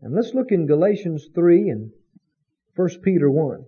[0.00, 1.90] And let's look in Galatians 3 and
[2.74, 3.64] 1 Peter 1.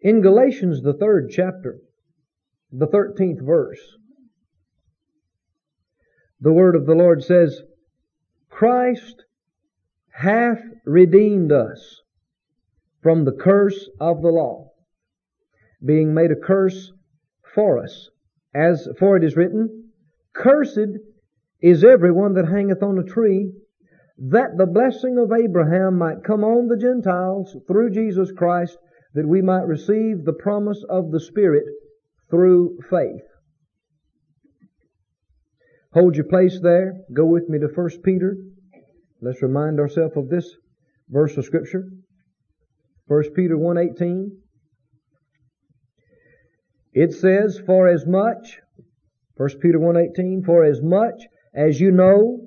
[0.00, 1.80] In Galatians, the third chapter,
[2.70, 3.80] the 13th verse,
[6.40, 7.60] the word of the Lord says,
[8.50, 9.24] Christ
[10.10, 12.02] hath redeemed us
[13.02, 14.70] from the curse of the law,
[15.84, 16.92] being made a curse
[17.54, 18.10] for us.
[18.54, 19.90] As for it is written,
[20.32, 20.98] Cursed
[21.66, 23.50] is everyone that hangeth on a tree,
[24.18, 28.78] that the blessing of Abraham might come on the Gentiles through Jesus Christ,
[29.14, 31.64] that we might receive the promise of the Spirit
[32.30, 33.26] through faith.
[35.92, 37.00] Hold your place there.
[37.12, 38.36] Go with me to 1 Peter.
[39.20, 40.48] Let's remind ourselves of this
[41.08, 41.88] verse of Scripture.
[43.08, 44.28] 1 Peter 1.18.
[46.92, 48.60] It says, For as much,
[49.36, 51.24] 1 Peter 1.18, For as much
[51.56, 52.40] as you know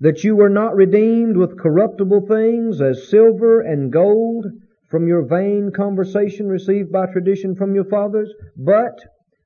[0.00, 4.46] that you were not redeemed with corruptible things as silver and gold
[4.90, 8.98] from your vain conversation received by tradition from your fathers, but,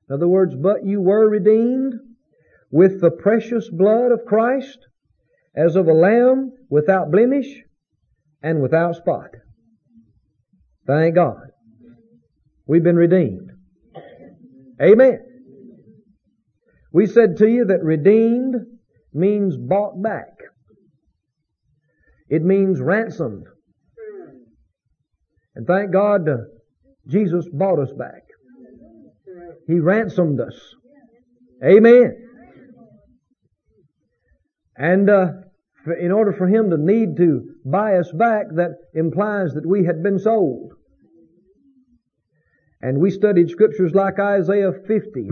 [0.07, 1.93] in other words, but you were redeemed
[2.71, 4.77] with the precious blood of Christ
[5.55, 7.61] as of a lamb without blemish
[8.41, 9.29] and without spot.
[10.85, 11.51] Thank God.
[12.65, 13.51] We've been redeemed.
[14.81, 15.32] Amen.
[16.93, 18.55] We said to you that redeemed
[19.13, 20.29] means bought back.
[22.29, 23.47] It means ransomed.
[25.55, 26.37] And thank God uh,
[27.07, 28.23] Jesus bought us back.
[29.67, 30.55] He ransomed us.
[31.63, 32.15] Amen.
[34.75, 35.27] And uh,
[35.99, 40.03] in order for Him to need to buy us back, that implies that we had
[40.03, 40.73] been sold.
[42.81, 45.29] And we studied scriptures like Isaiah 50,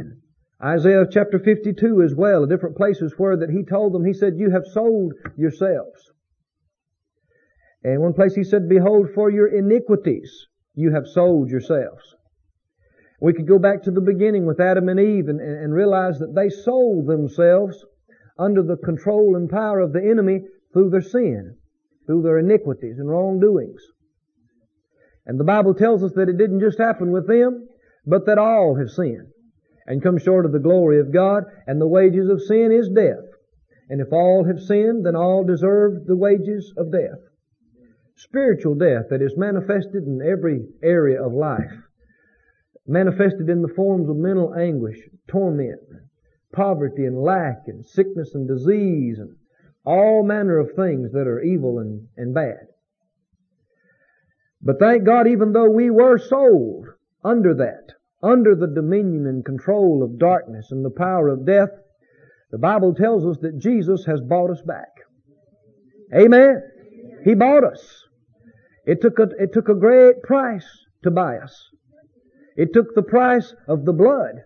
[0.64, 4.52] Isaiah chapter 52 as well, different places where that He told them, He said, you
[4.52, 6.12] have sold yourselves.
[7.84, 10.46] And one place he said, Behold, for your iniquities
[10.76, 12.16] you have sold yourselves.
[13.20, 16.36] We could go back to the beginning with Adam and Eve and, and realize that
[16.36, 17.84] they sold themselves
[18.38, 20.42] under the control and power of the enemy
[20.74, 21.58] through their sin,
[22.06, 23.82] through their iniquities and wrongdoings.
[25.26, 27.68] And the Bible tells us that it didn't just happen with them,
[28.06, 29.32] but that all have sinned
[29.86, 33.26] and come short of the glory of God, and the wages of sin is death.
[33.90, 37.20] And if all have sinned, then all deserve the wages of death.
[38.16, 41.72] Spiritual death that is manifested in every area of life.
[42.88, 45.82] Manifested in the forms of mental anguish, torment,
[46.54, 49.36] poverty and lack and sickness and disease and
[49.86, 52.68] all manner of things that are evil and, and bad.
[54.62, 56.86] But thank God, even though we were sold
[57.24, 61.70] under that, under the dominion and control of darkness and the power of death,
[62.52, 64.90] the Bible tells us that Jesus has bought us back.
[66.16, 66.62] Amen.
[67.24, 68.04] He bought us.
[68.86, 70.68] It took a, it took a great price
[71.04, 71.70] to buy us.
[72.56, 74.44] It took the price of the blood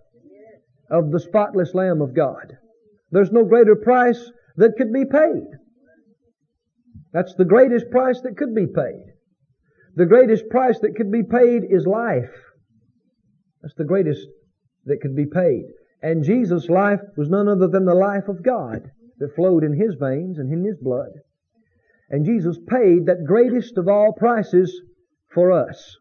[0.91, 2.57] of the spotless Lamb of God.
[3.11, 5.47] There's no greater price that could be paid.
[7.11, 9.13] That's the greatest price that could be paid.
[9.95, 12.29] The greatest price that could be paid is life.
[13.65, 14.27] That's the greatest
[14.85, 15.63] that could be paid.
[16.03, 19.95] And Jesus' life was none other than the life of God that flowed in His
[19.99, 21.09] veins and in His blood.
[22.11, 24.79] And Jesus paid that greatest of all prices
[25.33, 25.97] for us,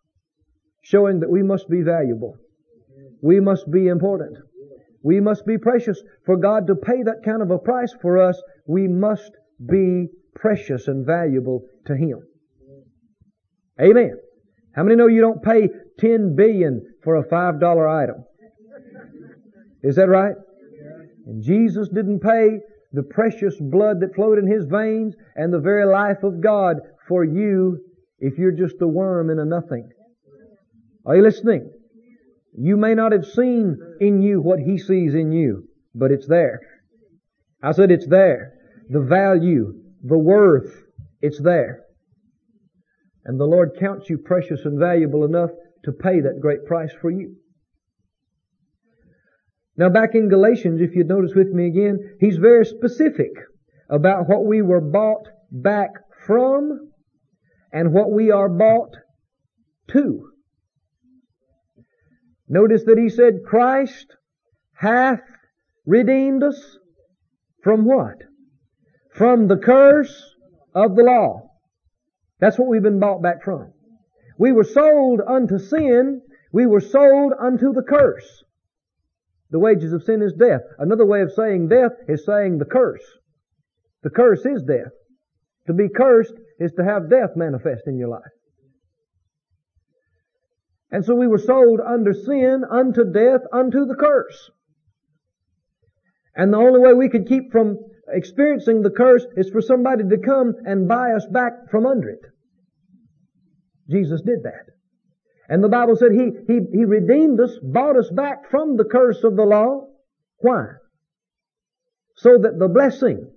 [0.82, 2.36] showing that we must be valuable.
[3.22, 4.36] We must be important.
[5.03, 6.03] We must be precious.
[6.26, 9.32] For God to pay that kind of a price for us, we must
[9.66, 12.20] be precious and valuable to Him.
[13.80, 14.19] Amen.
[14.74, 18.25] How many know you don't pay 10 billion for a $5 item?
[19.82, 20.34] Is that right?
[21.26, 22.60] And Jesus didn't pay
[22.92, 26.76] the precious blood that flowed in His veins and the very life of God
[27.06, 27.81] for you
[28.19, 29.88] if you're just a worm in a nothing.
[31.04, 31.70] Are you listening?
[32.56, 36.60] You may not have seen in you what He sees in you, but it's there.
[37.62, 38.54] I said it's there.
[38.91, 40.72] The value, the worth,
[41.21, 41.80] it's there.
[43.24, 45.51] And the Lord counts you precious and valuable enough
[45.84, 47.36] to pay that great price for you.
[49.77, 53.33] Now back in Galatians, if you'd notice with me again, he's very specific
[53.91, 55.91] about what we were bought back
[56.27, 56.91] from
[57.72, 58.95] and what we are bought
[59.91, 60.31] to.
[62.48, 64.07] Notice that he said, Christ
[64.75, 65.21] hath
[65.87, 66.78] redeemed us
[67.63, 68.16] from what?
[69.13, 70.22] From the curse
[70.75, 71.51] of the law.
[72.41, 73.72] That's what we've been bought back from.
[74.39, 76.22] We were sold unto sin.
[76.53, 78.45] We were sold unto the curse.
[79.51, 80.63] The wages of sin is death.
[80.78, 83.04] Another way of saying death is saying the curse.
[84.03, 84.92] The curse is death.
[85.66, 88.22] To be cursed is to have death manifest in your life.
[90.91, 94.51] And so we were sold under sin, unto death, unto the curse.
[96.37, 97.78] And the only way we could keep from
[98.09, 102.21] experiencing the curse is for somebody to come and buy us back from under it.
[103.89, 104.75] Jesus did that.
[105.48, 109.22] And the Bible said he, he, he redeemed us, bought us back from the curse
[109.25, 109.89] of the law.
[110.39, 110.65] Why?
[112.16, 113.31] So that the blessing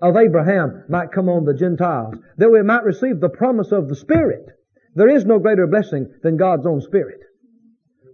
[0.00, 3.96] of Abraham might come on the Gentiles, that we might receive the promise of the
[3.96, 4.46] Spirit.
[4.94, 7.20] There is no greater blessing than God's own Spirit.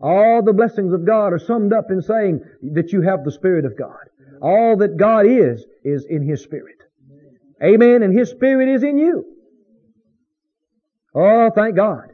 [0.01, 2.41] All the blessings of God are summed up in saying
[2.75, 4.09] that you have the Spirit of God.
[4.43, 6.77] All that God is, is in His Spirit.
[7.63, 8.03] Amen.
[8.03, 9.34] And His Spirit is in you.
[11.15, 12.09] Oh, thank God.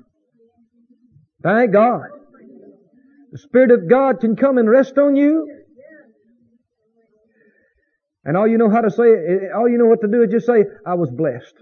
[1.42, 2.02] Thank God.
[3.32, 5.48] The Spirit of God can come and rest on you.
[8.24, 10.46] And all you know how to say, all you know what to do is just
[10.46, 11.54] say, I was blessed.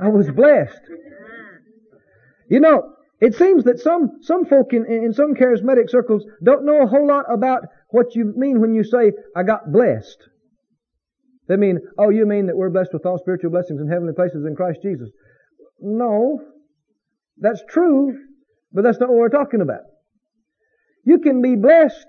[0.00, 0.80] I was blessed.
[2.48, 6.82] You know, it seems that some, some folk in, in some charismatic circles don't know
[6.82, 10.28] a whole lot about what you mean when you say, I got blessed.
[11.48, 14.44] They mean, oh, you mean that we're blessed with all spiritual blessings in heavenly places
[14.46, 15.10] in Christ Jesus.
[15.80, 16.40] No.
[17.38, 18.18] That's true,
[18.72, 19.82] but that's not what we're talking about.
[21.04, 22.06] You can be blessed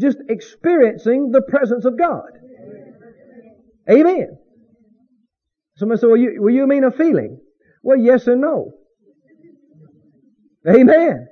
[0.00, 2.30] just experiencing the presence of God.
[3.88, 4.38] Amen.
[5.76, 7.40] Somebody said, well you, well, you mean a feeling?
[7.82, 8.72] Well, yes and no.
[10.68, 11.28] Amen.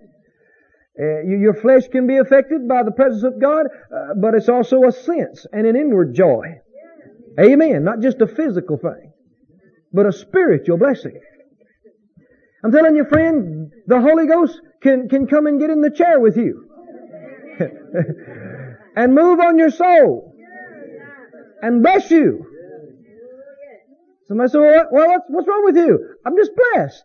[0.97, 4.49] Uh, you, your flesh can be affected by the presence of God, uh, but it's
[4.49, 6.61] also a sense and an inward joy.
[7.41, 7.82] Amen.
[7.82, 9.12] Not just a physical thing,
[9.93, 11.20] but a spiritual blessing.
[12.65, 16.19] I'm telling you, friend, the Holy Ghost can, can come and get in the chair
[16.19, 16.67] with you.
[18.97, 20.35] and move on your soul.
[21.61, 22.47] And bless you.
[24.27, 26.17] Somebody said, well, what's, what's wrong with you?
[26.25, 27.05] I'm just blessed.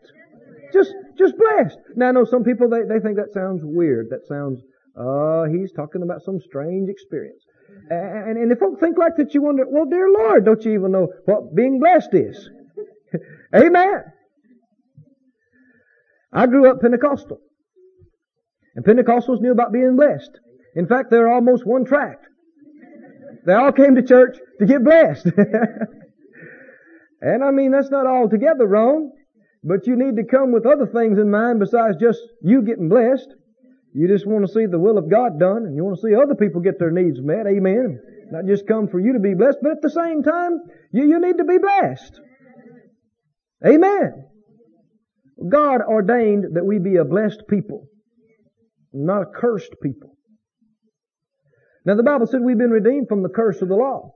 [0.72, 1.78] Just, just blessed.
[1.98, 4.08] Now I know some people, they, they think that sounds weird.
[4.12, 4.62] That sounds,
[4.98, 7.44] uh, he's talking about some strange experience.
[7.90, 10.94] And, and if folk think like that, you wonder, well, dear Lord, don't you even
[10.94, 12.50] know what being blessed is?
[13.56, 14.04] Amen.
[16.32, 17.40] I grew up Pentecostal.
[18.76, 20.32] And Pentecostals knew about being blessed.
[20.76, 22.26] In fact, they're almost one tract.
[23.46, 25.26] They all came to church to get blessed.
[27.22, 29.12] and I mean, that's not altogether wrong.
[29.64, 33.28] But you need to come with other things in mind besides just you getting blessed.
[33.94, 36.16] You just want to see the will of God done and you want to see
[36.16, 37.48] other people get their needs met.
[37.48, 38.00] Amen.
[38.32, 40.60] Not just come for you to be blessed, but at the same time,
[40.94, 42.22] you, you need to be blessed.
[43.66, 44.29] Amen.
[45.48, 47.88] God ordained that we be a blessed people,
[48.92, 50.18] not a cursed people.
[51.86, 54.12] Now the Bible said we've been redeemed from the curse of the law.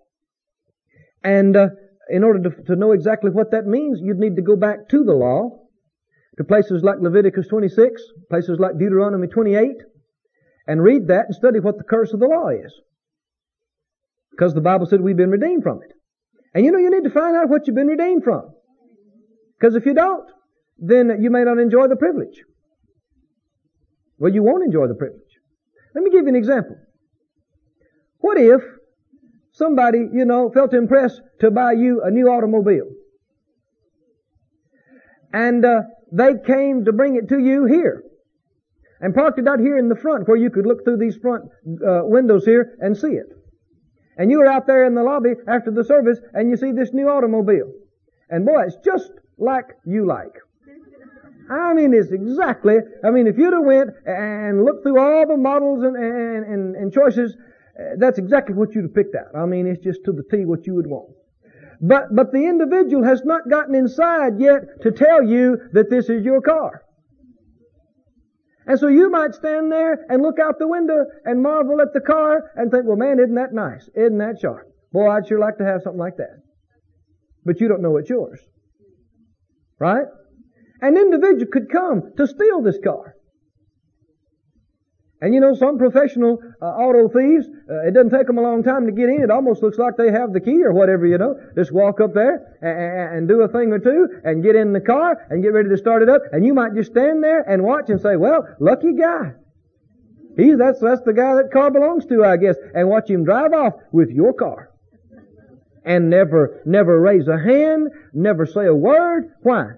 [1.23, 1.67] And uh,
[2.09, 5.03] in order to, to know exactly what that means, you'd need to go back to
[5.03, 5.49] the law,
[6.37, 9.69] to places like Leviticus 26, places like Deuteronomy 28,
[10.67, 12.73] and read that and study what the curse of the law is.
[14.31, 15.93] Because the Bible said we've been redeemed from it.
[16.53, 18.49] And you know, you need to find out what you've been redeemed from.
[19.59, 20.29] Because if you don't,
[20.77, 22.43] then you may not enjoy the privilege.
[24.17, 25.21] Well, you won't enjoy the privilege.
[25.95, 26.75] Let me give you an example.
[28.19, 28.61] What if
[29.53, 32.89] somebody, you know, felt impressed to buy you a new automobile.
[35.31, 38.03] And uh, they came to bring it to you here.
[38.99, 41.45] And parked it out here in the front where you could look through these front
[41.85, 43.27] uh, windows here and see it.
[44.17, 46.93] And you were out there in the lobby after the service and you see this
[46.93, 47.71] new automobile.
[48.29, 50.33] And boy, it's just like you like.
[51.49, 55.37] I mean, it's exactly, I mean, if you'd have went and looked through all the
[55.37, 57.35] models and, and, and, and choices
[57.79, 59.35] uh, that's exactly what you'd have picked out.
[59.35, 61.09] I mean, it's just to the T what you would want.
[61.81, 66.23] But, but the individual has not gotten inside yet to tell you that this is
[66.23, 66.83] your car.
[68.65, 71.99] And so you might stand there and look out the window and marvel at the
[71.99, 73.89] car and think, well man, isn't that nice?
[73.95, 74.67] Isn't that sharp?
[74.93, 76.41] Boy, I'd sure like to have something like that.
[77.43, 78.39] But you don't know it's yours.
[79.79, 80.05] Right?
[80.83, 83.15] An individual could come to steal this car.
[85.21, 88.61] And you know, some professional uh, auto thieves, uh, it doesn't take them a long
[88.61, 89.23] time to get in.
[89.23, 91.35] It almost looks like they have the key or whatever, you know.
[91.55, 94.81] Just walk up there and, and do a thing or two and get in the
[94.81, 96.23] car and get ready to start it up.
[96.33, 99.31] And you might just stand there and watch and say, well, lucky guy.
[100.35, 102.57] He's, that's, that's the guy that car belongs to, I guess.
[102.75, 104.71] And watch him drive off with your car.
[105.85, 109.31] And never, never raise a hand, never say a word.
[109.43, 109.75] Why?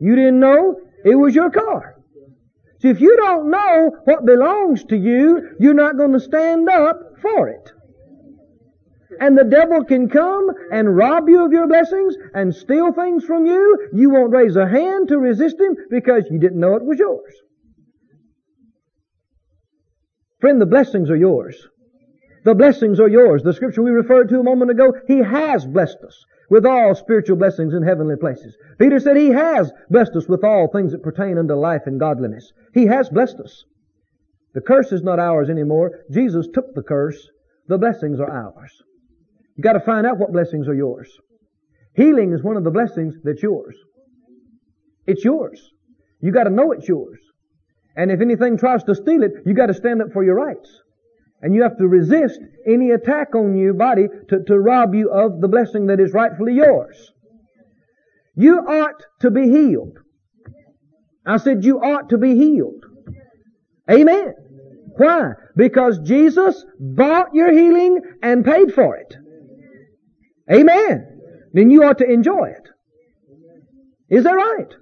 [0.00, 1.96] You didn't know it was your car.
[2.80, 7.00] See, if you don't know what belongs to you, you're not going to stand up
[7.22, 7.70] for it.
[9.18, 13.46] And the devil can come and rob you of your blessings and steal things from
[13.46, 13.88] you.
[13.94, 17.34] You won't raise a hand to resist him because you didn't know it was yours.
[20.40, 21.56] Friend, the blessings are yours.
[22.44, 23.42] The blessings are yours.
[23.42, 27.36] The scripture we referred to a moment ago, He has blessed us with all spiritual
[27.36, 28.56] blessings in heavenly places.
[28.78, 32.52] Peter said He has blessed us with all things that pertain unto life and godliness.
[32.74, 33.64] He has blessed us.
[34.54, 36.04] The curse is not ours anymore.
[36.10, 37.28] Jesus took the curse.
[37.68, 38.72] The blessings are ours.
[39.56, 41.10] You've gotta find out what blessings are yours.
[41.94, 43.76] Healing is one of the blessings that's yours.
[45.06, 45.60] It's yours.
[46.20, 47.18] You've gotta know it's yours.
[47.96, 50.82] And if anything tries to steal it, you've gotta stand up for your rights.
[51.46, 55.40] And you have to resist any attack on your body to, to rob you of
[55.40, 57.12] the blessing that is rightfully yours.
[58.34, 59.96] You ought to be healed.
[61.24, 62.84] I said you ought to be healed.
[63.88, 64.34] Amen.
[64.96, 65.34] Why?
[65.54, 69.14] Because Jesus bought your healing and paid for it.
[70.52, 71.06] Amen.
[71.52, 72.68] Then you ought to enjoy it.
[74.10, 74.74] Is that right?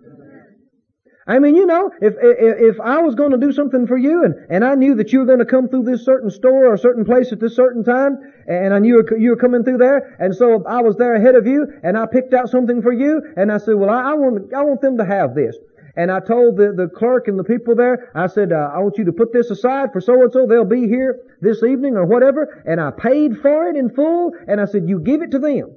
[1.27, 4.25] I mean, you know, if, if, if I was going to do something for you
[4.25, 6.77] and, and I knew that you were going to come through this certain store or
[6.77, 10.37] certain place at this certain time and I knew you were coming through there and
[10.37, 13.51] so I was there ahead of you and I picked out something for you and
[13.51, 15.57] I said, well, I, I want, I want them to have this.
[15.97, 18.99] And I told the, the clerk and the people there, I said, uh, I want
[18.99, 20.47] you to put this aside for so and so.
[20.47, 22.63] They'll be here this evening or whatever.
[22.67, 24.33] And I paid for it in full.
[24.49, 25.77] And I said, you give it to them.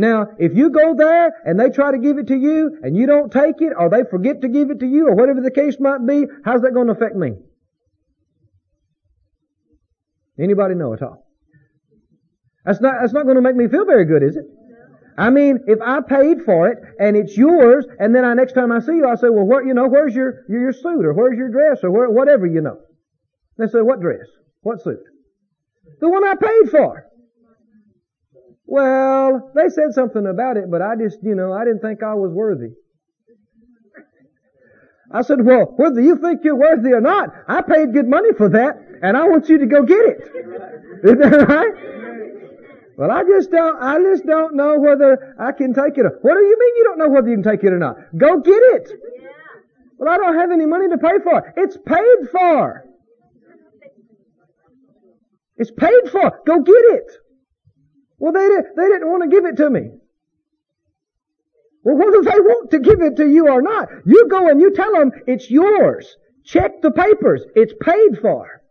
[0.00, 3.06] Now, if you go there and they try to give it to you and you
[3.06, 5.76] don't take it or they forget to give it to you or whatever the case
[5.78, 7.32] might be, how's that going to affect me?
[10.40, 11.26] Anybody know at all?
[12.64, 14.46] That's not, that's not going to make me feel very good, is it?
[15.18, 18.72] I mean, if I paid for it and it's yours, and then I next time
[18.72, 21.36] I see you, I say, well, you know, where's your, your, your suit or where's
[21.36, 22.78] your dress or where, whatever, you know.
[23.58, 24.26] They say, what dress?
[24.62, 25.00] What suit?
[26.00, 27.09] The one I paid for.
[28.70, 32.14] Well, they said something about it, but I just, you know, I didn't think I
[32.14, 32.70] was worthy.
[35.10, 38.48] I said, well, whether you think you're worthy or not, I paid good money for
[38.50, 40.20] that, and I want you to go get it.
[41.04, 41.72] Isn't that right?
[42.96, 46.06] Well, I just don't, I just don't know whether I can take it.
[46.06, 47.96] Or, what do you mean you don't know whether you can take it or not?
[48.16, 48.88] Go get it.
[49.98, 51.54] Well, I don't have any money to pay for it.
[51.56, 52.84] It's paid for.
[55.56, 56.38] It's paid for.
[56.46, 57.10] Go get it.
[58.20, 59.90] Well, they, did, they didn't want to give it to me.
[61.82, 64.72] Well, whether they want to give it to you or not, you go and you
[64.72, 66.16] tell them it's yours.
[66.44, 67.42] Check the papers.
[67.56, 68.62] It's paid for.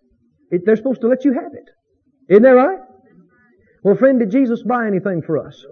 [0.52, 1.70] It, they're supposed to let you have it.
[2.30, 2.80] Isn't that right?
[3.84, 5.66] Well, friend, did Jesus buy anything for us?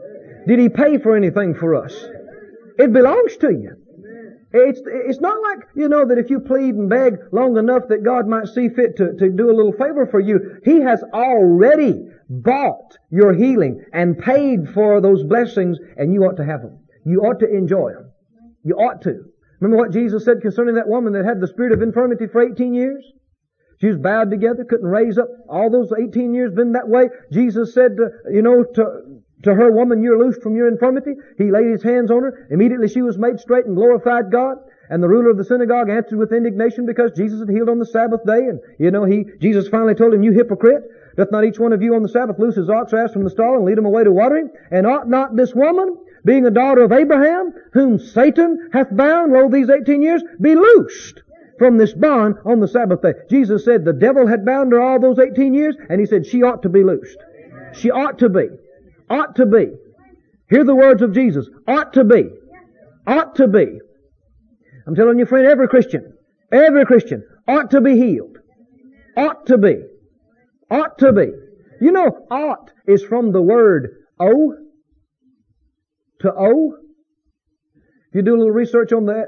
[0.47, 1.93] Did He pay for anything for us?
[2.79, 3.75] It belongs to you.
[4.53, 8.03] It's, it's not like, you know, that if you plead and beg long enough that
[8.03, 10.59] God might see fit to, to do a little favor for you.
[10.63, 16.45] He has already bought your healing and paid for those blessings and you ought to
[16.45, 16.79] have them.
[17.05, 18.11] You ought to enjoy them.
[18.63, 19.23] You ought to.
[19.59, 22.73] Remember what Jesus said concerning that woman that had the spirit of infirmity for 18
[22.73, 23.03] years?
[23.79, 25.29] She was bowed together, couldn't raise up.
[25.47, 27.09] All those 18 years been that way.
[27.31, 31.13] Jesus said, to, you know, to, to her, woman, you're loosed from your infirmity.
[31.37, 32.47] He laid his hands on her.
[32.49, 34.57] Immediately she was made straight and glorified God.
[34.89, 37.85] And the ruler of the synagogue answered with indignation because Jesus had healed on the
[37.85, 38.39] Sabbath day.
[38.49, 40.83] And, you know, he, Jesus finally told him, you hypocrite.
[41.17, 43.29] Doth not each one of you on the Sabbath loose his ox ass from the
[43.29, 44.49] stall and lead him away to watering?
[44.69, 49.49] And ought not this woman, being a daughter of Abraham, whom Satan hath bound, lo,
[49.49, 51.23] these 18 years, be loosed
[51.57, 53.13] from this bond on the Sabbath day.
[53.29, 56.43] Jesus said the devil had bound her all those 18 years, and he said she
[56.43, 57.17] ought to be loosed.
[57.73, 58.49] She ought to be.
[59.09, 59.71] Ought to be.
[60.49, 61.49] Hear the words of Jesus.
[61.67, 62.29] Ought to be.
[63.07, 63.79] Ought to be.
[64.85, 66.13] I'm telling you, friend, every Christian,
[66.51, 68.37] every Christian ought to be healed.
[69.17, 69.83] Ought to be.
[70.69, 71.27] Ought to be.
[71.79, 74.53] You know, ought is from the word owe
[76.21, 76.73] to owe
[78.17, 79.25] you do a little research on the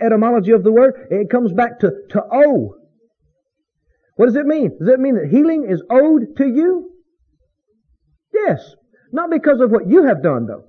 [0.00, 2.74] etymology of the word, it comes back to, to owe.
[4.16, 4.70] What does it mean?
[4.78, 6.92] Does it mean that healing is owed to you?
[8.32, 8.74] Yes.
[9.12, 10.64] Not because of what you have done though.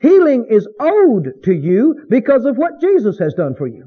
[0.00, 3.86] Healing is owed to you because of what Jesus has done for you.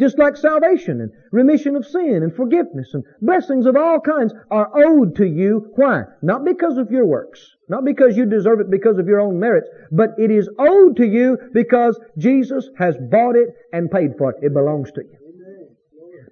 [0.00, 4.70] Just like salvation and remission of sin and forgiveness and blessings of all kinds are
[4.74, 5.70] owed to you.
[5.76, 6.04] Why?
[6.22, 7.38] Not because of your works.
[7.68, 11.06] Not because you deserve it because of your own merits, but it is owed to
[11.06, 14.38] you because Jesus has bought it and paid for it.
[14.42, 15.16] It belongs to you.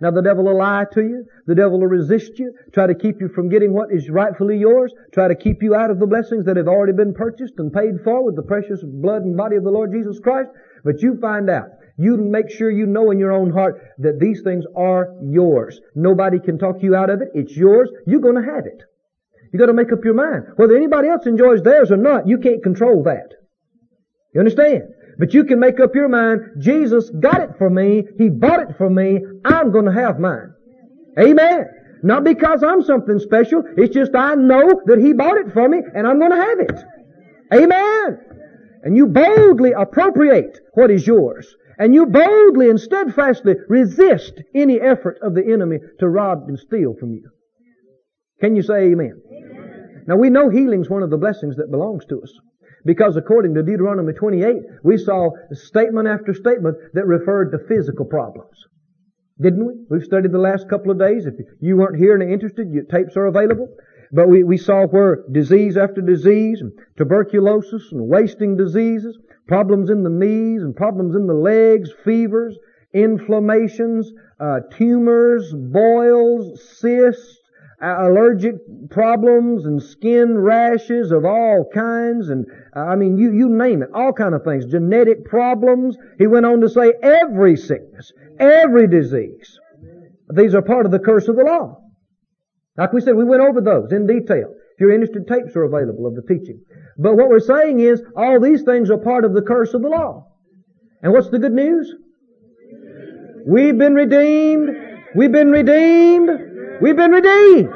[0.00, 1.26] Now the devil will lie to you.
[1.46, 4.94] The devil will resist you, try to keep you from getting what is rightfully yours,
[5.12, 8.00] try to keep you out of the blessings that have already been purchased and paid
[8.02, 10.50] for with the precious blood and body of the Lord Jesus Christ.
[10.84, 14.42] But you find out you make sure you know in your own heart that these
[14.42, 15.80] things are yours.
[15.94, 17.28] Nobody can talk you out of it.
[17.34, 17.90] It's yours.
[18.06, 18.82] You're going to have it.
[19.52, 20.44] You gotta make up your mind.
[20.56, 23.32] Whether anybody else enjoys theirs or not, you can't control that.
[24.34, 24.82] You understand?
[25.18, 28.76] But you can make up your mind, Jesus got it for me, He bought it
[28.76, 30.52] for me, I'm gonna have mine.
[31.18, 31.66] Amen.
[32.02, 35.80] Not because I'm something special, it's just I know that He bought it for me
[35.94, 36.84] and I'm gonna have it.
[37.52, 38.18] Amen.
[38.82, 41.52] And you boldly appropriate what is yours.
[41.78, 46.94] And you boldly and steadfastly resist any effort of the enemy to rob and steal
[46.98, 47.30] from you.
[48.40, 49.20] Can you say amen?
[49.30, 50.04] amen?
[50.06, 52.32] Now we know healing is one of the blessings that belongs to us.
[52.84, 58.56] Because according to Deuteronomy 28, we saw statement after statement that referred to physical problems.
[59.40, 59.74] Didn't we?
[59.90, 61.26] We've studied the last couple of days.
[61.26, 63.68] If you weren't here and interested, your tapes are available.
[64.10, 70.02] But we, we saw where disease after disease, and tuberculosis and wasting diseases, problems in
[70.02, 72.56] the knees and problems in the legs, fevers,
[72.92, 77.38] inflammations, uh, tumors, boils, cysts,
[77.80, 78.56] allergic
[78.90, 84.12] problems and skin rashes of all kinds and I mean you you name it all
[84.12, 84.66] kind of things.
[84.66, 85.96] Genetic problems.
[86.18, 89.58] He went on to say every sickness every disease.
[90.34, 91.80] These are part of the curse of the law.
[92.76, 96.06] Like we said we went over those in detail if you're interested tapes are available
[96.06, 96.60] of the teaching
[96.96, 99.88] but what we're saying is all these things are part of the curse of the
[99.88, 100.24] law
[101.02, 101.92] and what's the good news
[103.44, 104.70] we've been redeemed
[105.14, 106.48] we've been redeemed
[106.80, 107.74] We've been redeemed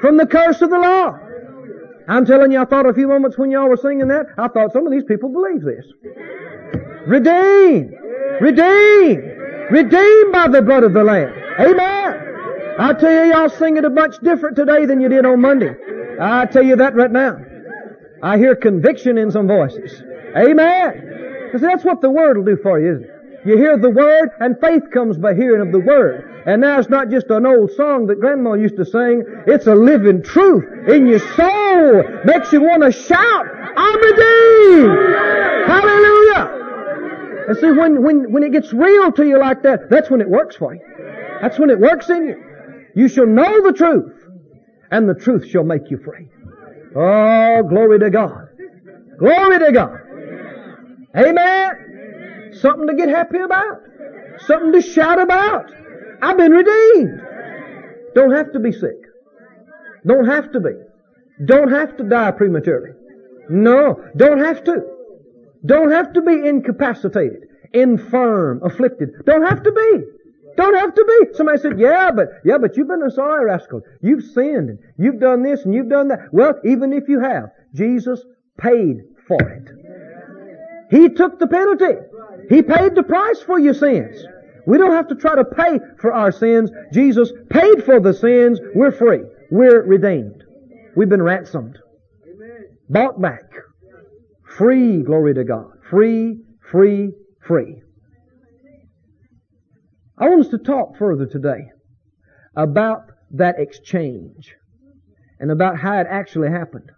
[0.00, 1.18] from the curse of the law.
[2.08, 4.72] I'm telling you, I thought a few moments when y'all were singing that, I thought
[4.72, 5.84] some of these people believe this.
[7.06, 7.92] Redeemed!
[8.40, 9.24] Redeemed!
[9.70, 11.32] Redeemed by the blood of the Lamb.
[11.58, 12.27] Amen!
[12.78, 15.74] I tell you, y'all sing it a bunch different today than you did on Monday.
[16.20, 17.36] I tell you that right now.
[18.22, 20.00] I hear conviction in some voices.
[20.36, 21.42] Amen!
[21.44, 23.46] Because that's what the Word will do for you, isn't it?
[23.46, 26.44] You hear the Word, and faith comes by hearing of the Word.
[26.46, 29.24] And now it's not just an old song that Grandma used to sing.
[29.48, 32.04] It's a living truth in your soul.
[32.24, 34.98] Makes you want to shout, I'm redeemed!
[35.66, 36.54] Hallelujah!
[37.48, 40.28] And see, when, when, when it gets real to you like that, that's when it
[40.28, 40.80] works for you.
[41.40, 42.47] That's when it works in you.
[42.98, 44.12] You shall know the truth,
[44.90, 46.28] and the truth shall make you free.
[46.96, 48.48] Oh, glory to God.
[49.20, 50.00] Glory to God.
[51.16, 52.54] Amen.
[52.60, 53.82] Something to get happy about.
[54.38, 55.70] Something to shout about.
[56.20, 57.20] I've been redeemed.
[58.16, 58.98] Don't have to be sick.
[60.04, 60.72] Don't have to be.
[61.44, 62.90] Don't have to die prematurely.
[63.48, 64.74] No, don't have to.
[65.64, 69.10] Don't have to be incapacitated, infirm, afflicted.
[69.24, 70.17] Don't have to be.
[70.58, 71.36] Don't have to be.
[71.36, 73.80] Somebody said, yeah, but, yeah, but you've been a sorry rascal.
[74.02, 76.18] You've sinned and you've done this and you've done that.
[76.32, 78.24] Well, even if you have, Jesus
[78.58, 78.96] paid
[79.28, 79.68] for it.
[80.90, 81.94] He took the penalty.
[82.48, 84.16] He paid the price for your sins.
[84.66, 86.72] We don't have to try to pay for our sins.
[86.92, 88.58] Jesus paid for the sins.
[88.74, 89.20] We're free.
[89.52, 90.42] We're redeemed.
[90.96, 91.78] We've been ransomed.
[92.90, 93.44] Bought back.
[94.56, 95.70] Free, glory to God.
[95.88, 97.12] Free, free,
[97.46, 97.80] free.
[100.20, 101.70] I want us to talk further today
[102.56, 104.52] about that exchange
[105.38, 106.90] and about how it actually happened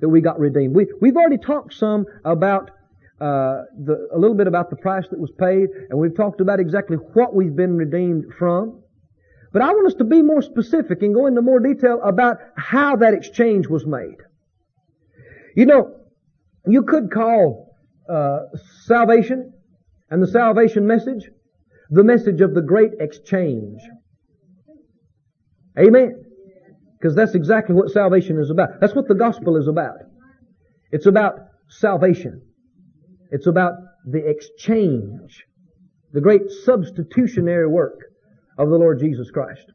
[0.00, 0.74] that we got redeemed.
[0.74, 2.70] We, we've already talked some about
[3.18, 6.60] uh, the, a little bit about the price that was paid, and we've talked about
[6.60, 8.82] exactly what we've been redeemed from.
[9.54, 12.96] But I want us to be more specific and go into more detail about how
[12.96, 14.18] that exchange was made.
[15.54, 15.96] You know,
[16.66, 17.74] you could call
[18.06, 18.40] uh,
[18.84, 19.54] salvation
[20.10, 21.30] and the salvation message
[21.90, 23.80] the message of the great exchange.
[25.78, 26.22] Amen.
[26.98, 28.80] Because that's exactly what salvation is about.
[28.80, 29.96] That's what the gospel is about.
[30.90, 31.34] It's about
[31.68, 32.42] salvation.
[33.30, 33.74] It's about
[34.06, 35.44] the exchange,
[36.12, 38.00] the great substitutionary work
[38.58, 39.66] of the Lord Jesus Christ.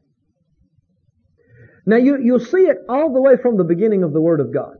[1.86, 4.52] Now you, you'll see it all the way from the beginning of the Word of
[4.52, 4.76] God.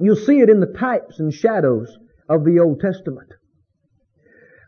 [0.00, 1.96] You'll see it in the types and shadows
[2.28, 3.28] of the Old Testament.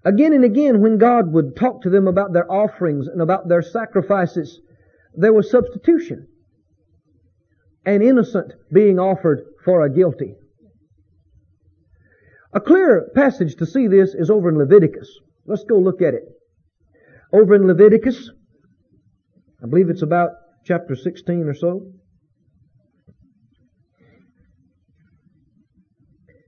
[0.05, 3.63] Again and again, when God would talk to them about their offerings and about their
[3.63, 4.61] sacrifices,
[5.15, 6.29] there was substitution.
[7.87, 10.35] An innocent being offered for a guilty.
[12.53, 15.09] A clear passage to see this is over in Leviticus.
[15.47, 16.25] Let's go look at it.
[17.33, 18.31] Over in Leviticus,
[19.63, 20.31] I believe it's about
[20.65, 21.93] chapter 16 or so.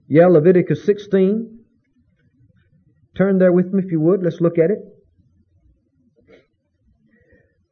[0.08, 1.55] Yeah, Leviticus 16.
[3.16, 4.22] Turn there with me if you would.
[4.22, 4.78] Let's look at it.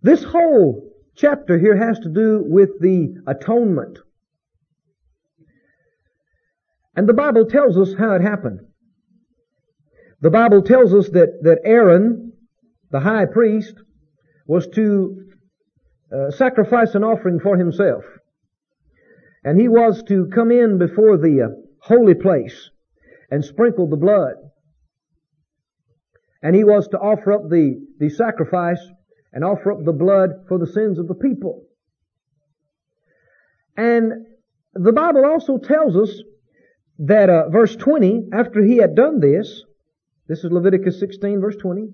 [0.03, 3.99] This whole chapter here has to do with the atonement
[6.97, 8.61] and the Bible tells us how it happened.
[10.21, 12.33] The Bible tells us that, that Aaron,
[12.91, 13.75] the high priest,
[14.47, 15.27] was to
[16.15, 18.05] uh, sacrifice an offering for himself.
[19.43, 21.49] And he was to come in before the uh,
[21.81, 22.71] holy place
[23.31, 24.35] and sprinkle the blood.
[26.45, 28.81] And he was to offer up the, the sacrifice
[29.33, 31.65] and offer up the blood for the sins of the people.
[33.77, 34.13] And
[34.75, 36.23] the Bible also tells us
[36.99, 39.63] that uh, verse 20, after he had done this,
[40.29, 41.89] this is Leviticus 16 verse 20,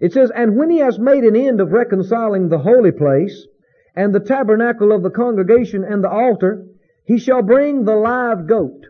[0.00, 3.46] it says, And when he has made an end of reconciling the holy place,
[3.94, 6.66] and the tabernacle of the congregation and the altar,
[7.04, 8.84] he shall bring the live goat.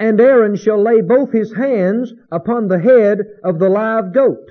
[0.00, 4.50] And Aaron shall lay both his hands upon the head of the live goat.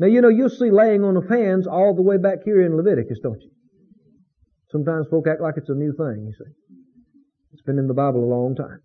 [0.00, 2.76] Now you know you'll see laying on of hands all the way back here in
[2.76, 3.50] Leviticus, don't you?
[4.70, 6.50] Sometimes folk act like it's a new thing, you see.
[7.52, 8.80] It's been in the Bible a long time.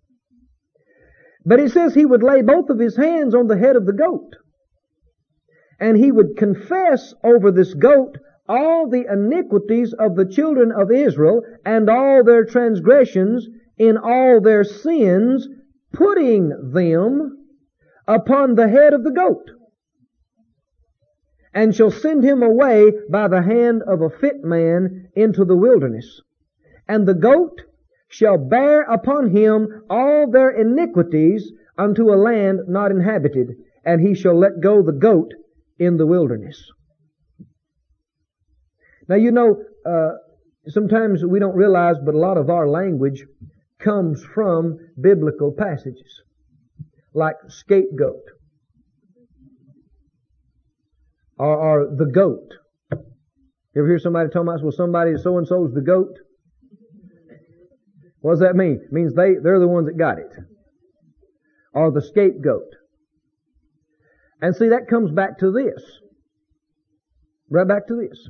[1.43, 3.93] But it says he would lay both of his hands on the head of the
[3.93, 4.35] goat
[5.79, 11.41] and he would confess over this goat all the iniquities of the children of Israel
[11.65, 13.47] and all their transgressions
[13.79, 15.47] in all their sins,
[15.93, 17.47] putting them
[18.07, 19.49] upon the head of the goat,
[21.53, 26.21] and shall send him away by the hand of a fit man into the wilderness.
[26.87, 27.61] And the goat
[28.09, 34.37] shall bear upon him all their iniquities unto a land not inhabited, and he shall
[34.37, 35.31] let go the goat
[35.79, 36.61] in the wilderness.
[39.07, 40.11] Now you know, uh,
[40.67, 43.23] sometimes we don't realize, but a lot of our language
[43.79, 46.21] comes from biblical passages,
[47.13, 48.23] like scapegoat,
[51.37, 52.49] or, or the goat.
[52.91, 56.15] You ever hear somebody talking about, well, somebody so and so's the goat?
[58.21, 58.81] What does that mean?
[58.83, 60.31] It means they, they're the ones that got it.
[61.73, 62.67] Or the scapegoat.
[64.41, 65.81] And see, that comes back to this.
[67.49, 68.29] Right back to this.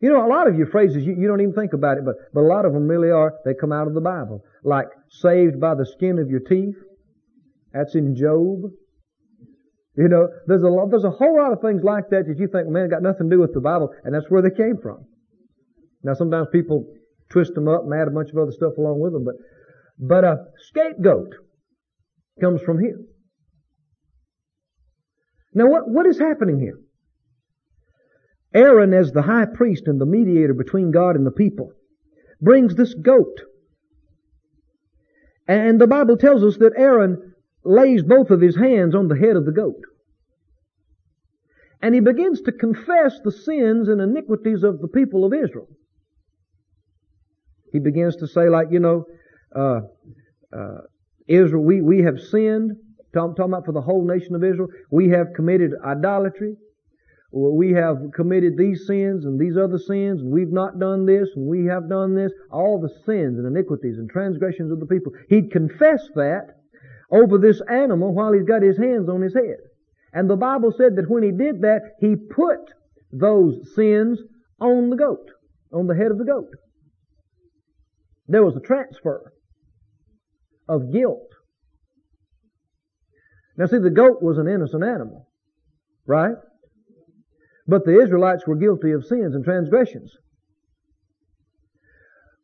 [0.00, 2.14] You know, a lot of your phrases, you, you don't even think about it, but,
[2.32, 4.42] but a lot of them really are, they come out of the Bible.
[4.62, 6.76] Like, saved by the skin of your teeth.
[7.72, 8.70] That's in Job.
[9.96, 12.46] You know, there's a lot, there's a whole lot of things like that that you
[12.46, 15.04] think, man, got nothing to do with the Bible, and that's where they came from.
[16.04, 16.86] Now, sometimes people
[17.30, 19.34] twist them up and add a bunch of other stuff along with them, but,
[19.98, 21.34] but a scapegoat
[22.40, 22.98] comes from here.
[25.54, 26.78] Now what, what is happening here?
[28.54, 31.72] Aaron, as the high priest and the mediator between God and the people,
[32.40, 33.40] brings this goat.
[35.46, 37.34] And the Bible tells us that Aaron
[37.64, 39.82] lays both of his hands on the head of the goat.
[41.80, 45.68] And he begins to confess the sins and iniquities of the people of Israel.
[47.72, 49.04] He begins to say, like, you know,
[49.54, 49.80] uh,
[50.56, 50.80] uh,
[51.26, 52.72] Israel, we, we have sinned.
[53.14, 54.68] I'm talking about for the whole nation of Israel.
[54.90, 56.56] We have committed idolatry.
[57.30, 61.46] We have committed these sins and these other sins, and we've not done this, and
[61.46, 62.32] we have done this.
[62.50, 65.12] All the sins and iniquities and transgressions of the people.
[65.28, 66.56] He'd confess that
[67.10, 69.58] over this animal while he's got his hands on his head.
[70.12, 72.60] And the Bible said that when he did that, he put
[73.12, 74.20] those sins
[74.60, 75.30] on the goat,
[75.72, 76.50] on the head of the goat.
[78.26, 79.32] There was a transfer
[80.68, 81.28] of guilt
[83.58, 85.28] now see, the goat was an innocent animal,
[86.06, 86.36] right?
[87.68, 90.16] But the Israelites were guilty of sins and transgressions.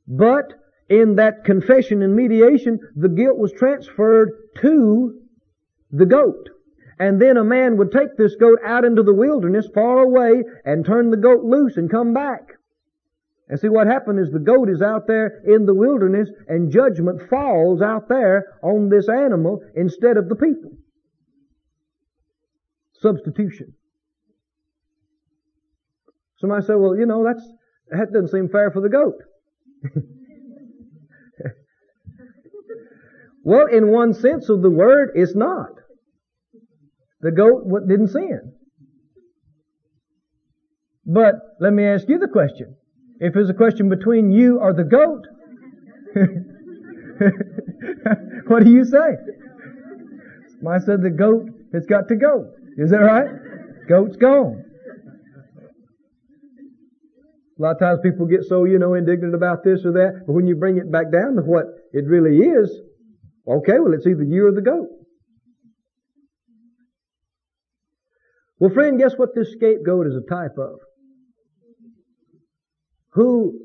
[0.06, 0.52] But
[0.90, 5.18] in that confession and mediation, the guilt was transferred to
[5.90, 6.50] the goat.
[6.98, 10.84] And then a man would take this goat out into the wilderness far away and
[10.84, 12.42] turn the goat loose and come back.
[13.48, 17.28] And see what happened is the goat is out there in the wilderness and judgment
[17.28, 20.72] falls out there on this animal instead of the people.
[23.00, 23.74] Substitution.
[26.44, 27.42] Somebody say, well, you know, that's,
[27.88, 29.14] that doesn't seem fair for the goat.
[33.42, 35.70] well, in one sense of the word, it's not.
[37.22, 38.52] The goat didn't sin.
[41.06, 42.76] But let me ask you the question.
[43.20, 45.26] If it's a question between you or the goat,
[48.48, 49.16] what do you say?
[50.68, 52.52] I said the goat has got to go.
[52.76, 53.30] Is that right?
[53.88, 54.63] Goat's gone.
[57.58, 60.32] A lot of times people get so, you know, indignant about this or that, but
[60.32, 62.80] when you bring it back down to what it really is,
[63.46, 64.88] okay, well, it's either you or the goat.
[68.58, 70.78] Well, friend, guess what this scapegoat is a type of?
[73.12, 73.60] Who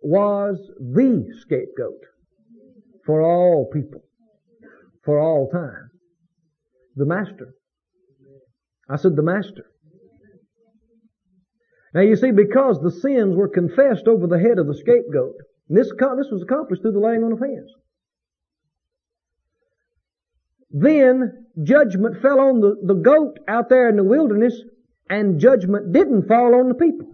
[0.00, 2.00] was the scapegoat
[3.06, 4.02] for all people,
[5.04, 5.90] for all time?
[6.96, 7.54] The Master.
[8.90, 9.71] I said, the Master.
[11.94, 15.34] Now you see, because the sins were confessed over the head of the scapegoat,
[15.68, 17.70] this, this was accomplished through the laying on of hands.
[20.70, 24.58] Then judgment fell on the, the goat out there in the wilderness,
[25.10, 27.12] and judgment didn't fall on the people.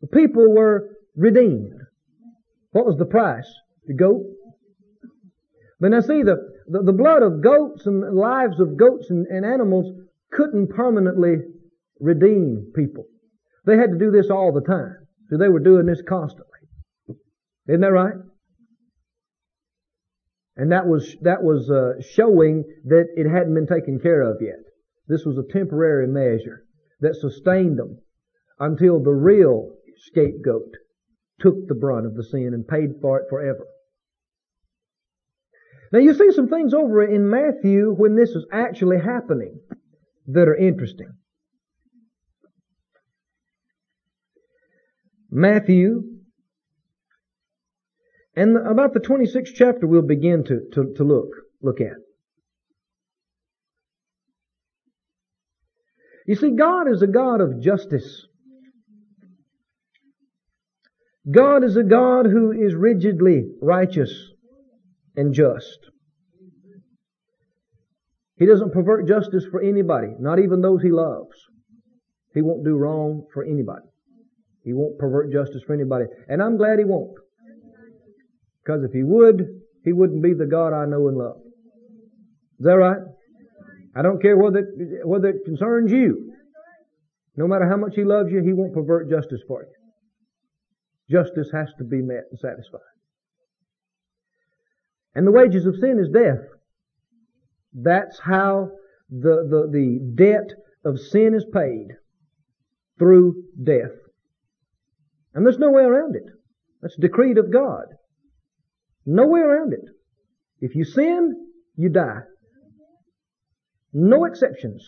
[0.00, 1.74] The people were redeemed.
[2.70, 3.48] What was the price?
[3.86, 4.24] The goat.
[5.80, 6.36] But now see, the,
[6.68, 9.92] the, the blood of goats and lives of goats and, and animals
[10.30, 11.38] couldn't permanently
[11.98, 13.06] redeem people.
[13.64, 14.96] They had to do this all the time.
[15.30, 16.46] So they were doing this constantly.
[17.68, 18.14] Isn't that right?
[20.56, 24.58] And that was, that was uh, showing that it hadn't been taken care of yet.
[25.08, 26.64] This was a temporary measure
[27.00, 27.98] that sustained them
[28.58, 30.74] until the real scapegoat
[31.40, 33.66] took the brunt of the sin and paid for it forever.
[35.92, 39.60] Now you see some things over in Matthew when this is actually happening
[40.28, 41.12] that are interesting.
[45.34, 46.02] Matthew,
[48.36, 51.28] and about the 26th chapter we'll begin to, to, to look,
[51.62, 51.96] look at.
[56.26, 58.26] You see, God is a God of justice.
[61.28, 64.12] God is a God who is rigidly righteous
[65.16, 65.78] and just.
[68.36, 71.36] He doesn't pervert justice for anybody, not even those he loves.
[72.34, 73.86] He won't do wrong for anybody.
[74.64, 76.04] He won't pervert justice for anybody.
[76.28, 77.16] And I'm glad he won't.
[78.64, 81.38] Because if he would, he wouldn't be the God I know and love.
[82.60, 83.00] Is that right?
[83.96, 84.64] I don't care whether,
[85.04, 86.32] whether it concerns you.
[87.36, 91.18] No matter how much he loves you, he won't pervert justice for you.
[91.18, 92.80] Justice has to be met and satisfied.
[95.14, 96.40] And the wages of sin is death.
[97.74, 98.70] That's how
[99.10, 101.88] the, the, the debt of sin is paid.
[102.98, 104.01] Through death.
[105.34, 106.24] And there's no way around it.
[106.80, 107.84] That's decreed of God.
[109.06, 109.84] No way around it.
[110.60, 111.34] If you sin,
[111.76, 112.20] you die.
[113.92, 114.84] No exceptions.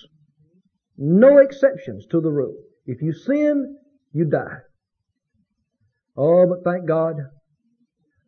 [0.97, 2.57] No exceptions to the rule.
[2.87, 3.77] If you sin,
[4.13, 4.59] you die.
[6.17, 7.17] Oh, but thank God,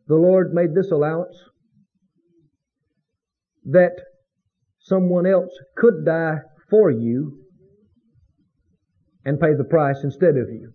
[0.07, 1.37] the Lord made this allowance
[3.65, 3.93] that
[4.79, 6.37] someone else could die
[6.69, 7.39] for you
[9.23, 10.73] and pay the price instead of you.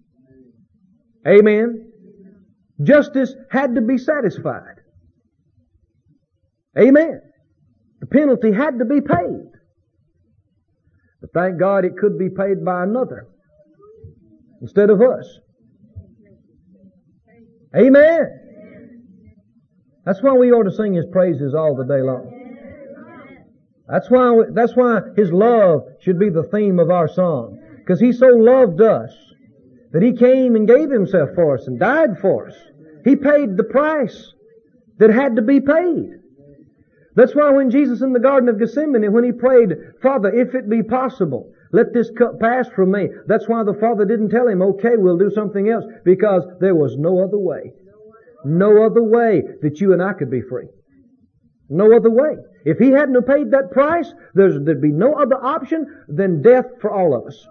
[1.27, 1.93] Amen.
[2.83, 4.77] Justice had to be satisfied.
[6.79, 7.21] Amen.
[8.01, 9.51] The penalty had to be paid.
[11.21, 13.29] But thank God it could be paid by another
[14.61, 15.39] instead of us.
[17.77, 18.39] Amen.
[20.05, 22.39] That's why we ought to sing His praises all the day long.
[23.89, 27.61] That's why, that's why His love should be the theme of our song.
[27.79, 29.13] Because He so loved us
[29.93, 32.55] that He came and gave Himself for us and died for us.
[33.05, 34.33] He paid the price
[34.99, 36.11] that had to be paid.
[37.15, 39.71] That's why when Jesus in the Garden of Gethsemane, when He prayed,
[40.03, 43.09] Father, if it be possible, let this cup pass from me.
[43.27, 46.97] That's why the Father didn't tell Him, okay, we'll do something else, because there was
[46.97, 47.73] no other way.
[48.45, 50.69] No other way that you and I could be free.
[51.69, 52.37] No other way.
[52.65, 57.15] If He hadn't paid that price, there'd be no other option than death for all
[57.15, 57.47] of us.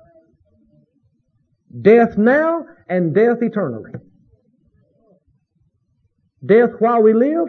[1.80, 3.92] Death now and death eternally.
[6.46, 7.48] Death while we live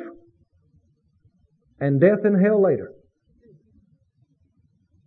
[1.80, 2.92] and death in hell later.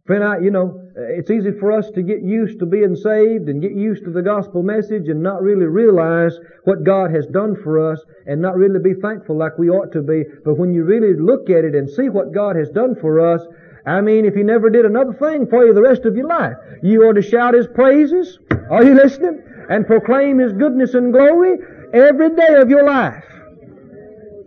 [0.05, 3.61] Friend, I, you know, it's easy for us to get used to being saved and
[3.61, 7.91] get used to the gospel message and not really realize what God has done for
[7.91, 10.23] us and not really be thankful like we ought to be.
[10.43, 13.41] But when you really look at it and see what God has done for us,
[13.87, 16.53] I mean, if He never did another thing for you the rest of your life,
[16.83, 18.37] you ought to shout His praises.
[18.69, 19.43] Are you listening?
[19.69, 21.57] And proclaim His goodness and glory
[21.93, 23.23] every day of your life.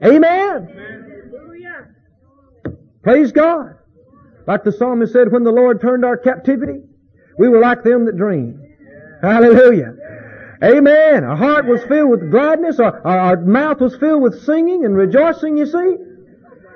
[0.04, 0.78] Amen.
[3.02, 3.74] Praise God.
[4.46, 6.80] Like the psalmist said, when the Lord turned our captivity,
[7.38, 8.60] we were like them that dream.
[9.22, 9.94] Hallelujah.
[10.62, 11.24] Amen.
[11.24, 12.80] Our heart was filled with gladness.
[12.80, 15.96] Our, our, our, mouth was filled with singing and rejoicing, you see.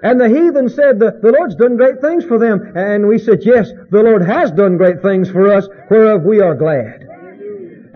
[0.02, 2.72] And the heathen said, the, the Lord's done great things for them.
[2.76, 6.54] And we said, yes, the Lord has done great things for us, whereof we are
[6.54, 7.08] glad.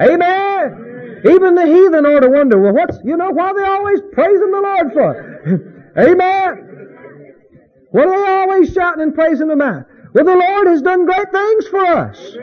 [0.01, 1.23] Amen.
[1.25, 4.61] Even the heathen ought to wonder, well, what's, you know, why they always praising the
[4.61, 5.93] Lord for?
[5.99, 6.67] Amen.
[7.91, 9.87] What are they always shouting and praising about?
[10.13, 12.37] Well, the Lord has done great things for us.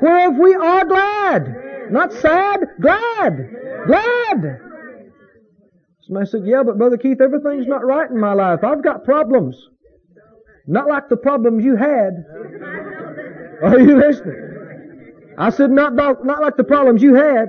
[0.00, 1.90] Whereof we are glad.
[1.90, 3.50] Not sad, glad.
[3.86, 4.60] Glad.
[6.02, 8.60] Somebody said, yeah, but Brother Keith, everything's not right in my life.
[8.64, 9.56] I've got problems.
[10.66, 12.24] Not like the problems you had.
[13.62, 14.55] Are you listening?
[15.38, 17.48] I said, not, not like the problems you had.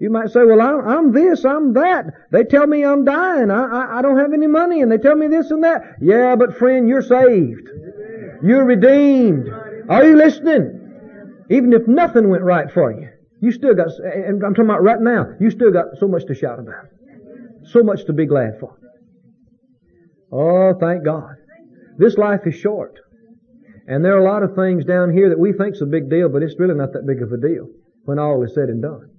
[0.00, 2.06] You might say, well, I'm, this, I'm that.
[2.32, 3.50] They tell me I'm dying.
[3.50, 5.82] I, I, I don't have any money and they tell me this and that.
[6.00, 7.68] Yeah, but friend, you're saved.
[8.42, 9.48] You're redeemed.
[9.88, 11.44] Are you listening?
[11.50, 13.08] Even if nothing went right for you,
[13.40, 16.34] you still got, and I'm talking about right now, you still got so much to
[16.34, 16.86] shout about.
[17.64, 18.76] So much to be glad for.
[20.32, 21.34] Oh, thank God.
[21.98, 22.98] This life is short.
[23.86, 26.28] And there are a lot of things down here that we think's a big deal,
[26.28, 27.68] but it's really not that big of a deal
[28.04, 29.10] when all is said and done.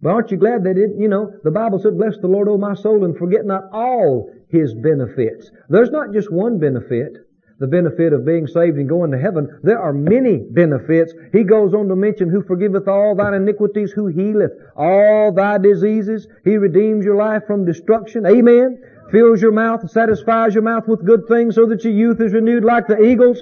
[0.00, 2.58] But aren't you glad that it, you know, the Bible said, bless the Lord, O
[2.58, 5.50] my soul, and forget not all His benefits.
[5.68, 7.12] There's not just one benefit,
[7.60, 9.60] the benefit of being saved and going to heaven.
[9.62, 11.14] There are many benefits.
[11.32, 16.26] He goes on to mention, who forgiveth all thine iniquities, who healeth all thy diseases.
[16.44, 18.26] He redeems your life from destruction.
[18.26, 18.80] Amen
[19.12, 22.64] fills your mouth, satisfies your mouth with good things so that your youth is renewed
[22.64, 23.40] like the eagles.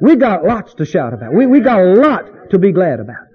[0.00, 1.34] We got lots to shout about.
[1.34, 3.28] We, we got a lot to be glad about.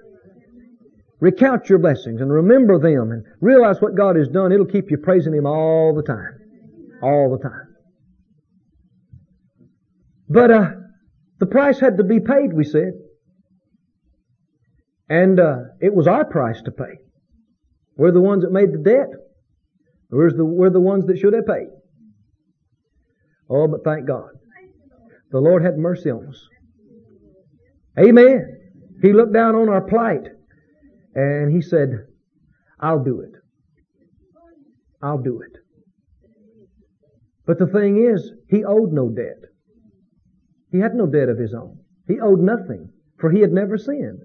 [1.20, 4.52] Recount your blessings and remember them and realize what God has done.
[4.52, 6.38] It'll keep you praising Him all the time.
[7.02, 7.68] All the time.
[10.28, 10.70] But, uh,
[11.38, 12.92] the price had to be paid, we said.
[15.08, 16.98] And, uh, it was our price to pay.
[17.96, 19.08] We're the ones that made the debt.
[20.16, 21.68] We're the, we're the ones that should have paid.
[23.50, 24.30] Oh, but thank God.
[25.30, 26.48] The Lord had mercy on us.
[27.98, 28.56] Amen.
[29.02, 30.22] He looked down on our plight
[31.14, 31.90] and He said,
[32.80, 33.32] I'll do it.
[35.02, 35.52] I'll do it.
[37.46, 39.50] But the thing is, He owed no debt.
[40.72, 41.78] He had no debt of His own.
[42.08, 44.20] He owed nothing, for He had never sinned.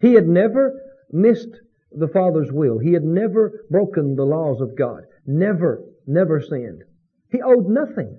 [0.00, 0.72] He had never
[1.12, 1.60] missed
[1.92, 2.80] the Father's will.
[2.80, 5.02] He had never broken the laws of God.
[5.26, 6.82] Never, never sinned.
[7.30, 8.18] He owed nothing.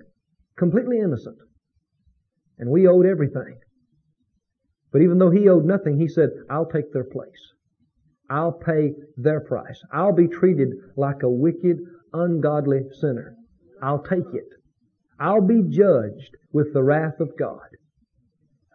[0.56, 1.38] Completely innocent.
[2.58, 3.58] And we owed everything.
[4.92, 7.52] But even though he owed nothing, he said, I'll take their place.
[8.30, 9.80] I'll pay their price.
[9.92, 11.78] I'll be treated like a wicked,
[12.12, 13.34] ungodly sinner.
[13.82, 14.48] I'll take it.
[15.18, 17.68] I'll be judged with the wrath of God.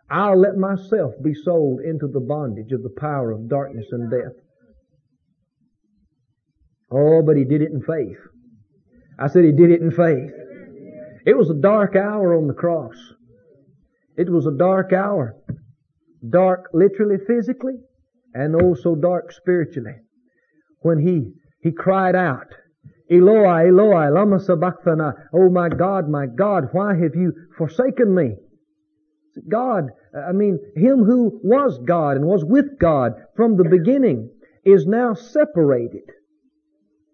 [0.09, 4.33] I'll let myself be sold into the bondage of the power of darkness and death.
[6.91, 8.17] Oh, but he did it in faith.
[9.19, 10.31] I said he did it in faith.
[11.25, 12.95] It was a dark hour on the cross.
[14.17, 15.35] It was a dark hour.
[16.27, 17.75] Dark literally physically
[18.33, 19.95] and also dark spiritually.
[20.79, 22.47] When he, he cried out,
[23.11, 25.11] Eloi, Eloi, lama sabachthani.
[25.33, 28.35] Oh my God, my God, why have you forsaken me?
[29.47, 34.29] God, I mean, him who was God and was with God from the beginning
[34.65, 36.03] is now separated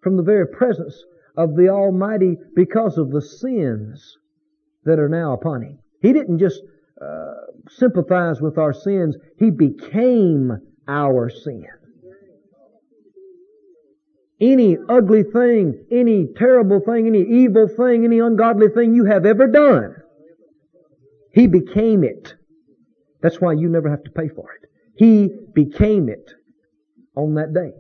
[0.06, 1.04] from the very presence
[1.36, 4.20] of the Almighty because of the sins
[4.84, 5.80] that are now upon him.
[6.00, 6.62] He didn't just
[7.02, 7.34] uh,
[7.72, 11.66] sympathize with our sins, he became our sin.
[14.40, 19.48] Any ugly thing, any terrible thing, any evil thing, any ungodly thing you have ever
[19.48, 19.96] done,
[21.34, 22.36] he became it.
[23.24, 24.70] That's why you never have to pay for it.
[24.98, 26.30] He became it
[27.16, 27.72] on that day.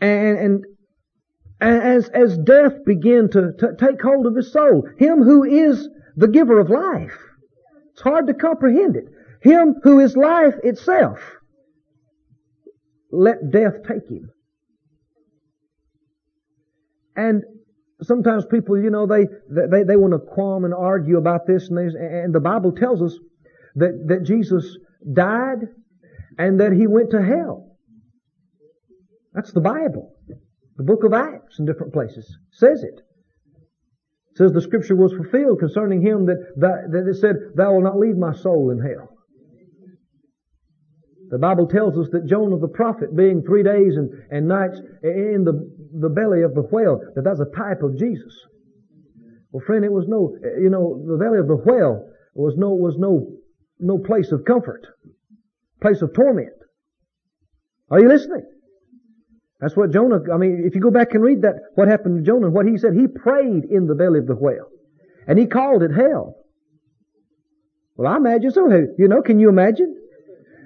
[0.00, 0.64] And, and
[1.60, 6.28] as, as death began to, to take hold of his soul, him who is the
[6.28, 7.16] giver of life,
[7.92, 9.06] it's hard to comprehend it.
[9.42, 11.18] Him who is life itself,
[13.10, 14.30] let death take him.
[17.16, 17.42] And
[18.02, 21.78] sometimes people, you know, they, they, they want to qualm and argue about this and,
[21.78, 23.18] and the Bible tells us
[23.76, 24.76] that, that Jesus
[25.12, 25.68] died
[26.38, 27.65] and that he went to hell.
[29.36, 30.14] That's the Bible.
[30.78, 33.00] The book of Acts in different places says it.
[34.30, 37.84] it says the scripture was fulfilled concerning him that, that, that it said, Thou wilt
[37.84, 39.10] not leave my soul in hell.
[41.28, 45.44] The Bible tells us that Jonah the prophet, being three days and, and nights in
[45.44, 45.70] the,
[46.00, 48.32] the belly of the whale, that that's a type of Jesus.
[49.50, 52.96] Well, friend, it was no, you know, the belly of the whale was no, was
[52.96, 53.36] no,
[53.80, 54.86] no place of comfort,
[55.82, 56.54] place of torment.
[57.90, 58.44] Are you listening?
[59.60, 62.30] That's what Jonah, I mean, if you go back and read that, what happened to
[62.30, 64.68] Jonah, what he said, he prayed in the belly of the whale.
[65.26, 66.36] And he called it hell.
[67.96, 68.68] Well, I imagine so.
[68.98, 69.96] You know, can you imagine?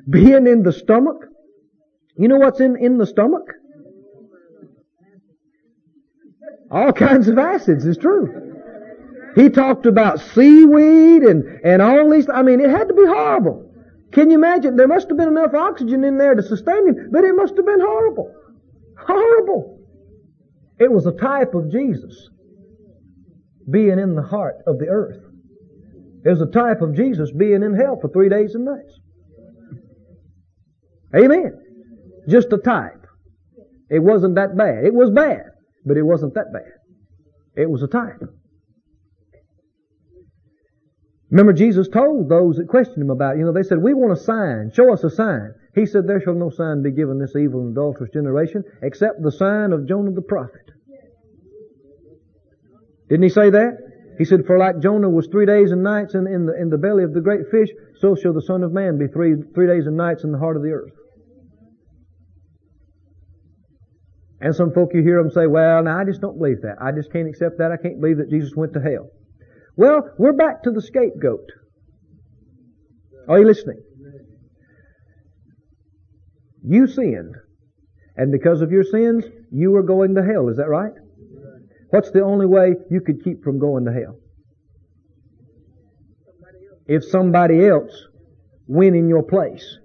[0.08, 1.24] Being in the stomach.
[2.16, 3.48] You know what's in, in the stomach?
[6.70, 8.50] All kinds of acids, it's true.
[9.36, 13.72] He talked about seaweed and, and all these, I mean, it had to be horrible.
[14.12, 14.74] Can you imagine?
[14.74, 17.64] There must have been enough oxygen in there to sustain him, but it must have
[17.64, 18.34] been horrible.
[19.06, 19.78] Horrible.
[20.78, 22.28] It was a type of Jesus
[23.70, 25.22] being in the heart of the earth.
[26.24, 28.98] It was a type of Jesus being in hell for three days and nights.
[31.14, 31.52] Amen.
[32.28, 33.06] Just a type.
[33.90, 34.84] It wasn't that bad.
[34.84, 35.44] It was bad,
[35.84, 36.72] but it wasn't that bad.
[37.56, 38.22] It was a type.
[41.30, 44.20] Remember Jesus told those that questioned him about, you know, they said, we want a
[44.20, 44.72] sign.
[44.74, 45.54] Show us a sign.
[45.74, 49.30] He said, there shall no sign be given this evil and adulterous generation except the
[49.30, 50.66] sign of Jonah the prophet.
[53.08, 53.78] Didn't he say that?
[54.18, 56.78] He said, for like Jonah was three days and nights in, in, the, in the
[56.78, 57.68] belly of the great fish,
[58.00, 60.56] so shall the Son of Man be three, three days and nights in the heart
[60.56, 60.92] of the earth.
[64.40, 66.76] And some folk you hear them say, well, now I just don't believe that.
[66.80, 67.70] I just can't accept that.
[67.70, 69.08] I can't believe that Jesus went to hell.
[69.80, 71.48] Well, we're back to the scapegoat.
[73.26, 73.80] Are you listening?
[76.62, 77.34] You sinned.
[78.14, 80.50] And because of your sins, you are going to hell.
[80.50, 80.92] Is that right?
[81.88, 84.18] What's the only way you could keep from going to hell?
[86.86, 88.06] If somebody else
[88.66, 89.78] went in your place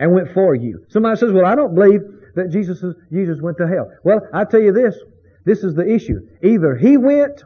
[0.00, 0.84] and went for you.
[0.88, 2.00] Somebody says, well, I don't believe
[2.34, 3.88] that Jesus, Jesus went to hell.
[4.02, 4.96] Well, I tell you this,
[5.44, 6.18] this is the issue.
[6.42, 7.44] Either he went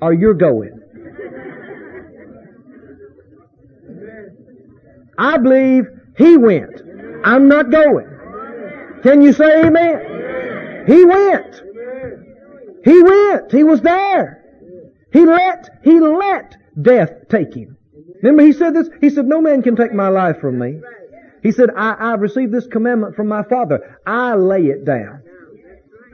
[0.00, 0.75] or you're going.
[5.18, 5.84] I believe
[6.16, 6.82] he went.
[7.24, 8.08] I'm not going.
[9.02, 10.84] Can you say amen?
[10.86, 11.62] He went.
[12.84, 13.52] He went.
[13.52, 14.42] He was there.
[15.12, 17.76] He let, he let death take him.
[18.22, 18.88] Remember he said this?
[19.00, 20.80] He said, no man can take my life from me.
[21.42, 23.98] He said, I, I've received this commandment from my Father.
[24.06, 25.22] I lay it down.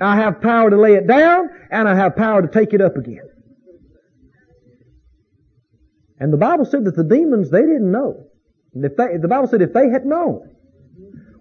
[0.00, 2.96] I have power to lay it down and I have power to take it up
[2.96, 3.28] again.
[6.18, 8.26] And the Bible said that the demons, they didn't know.
[8.75, 10.49] If they, the Bible said if they had known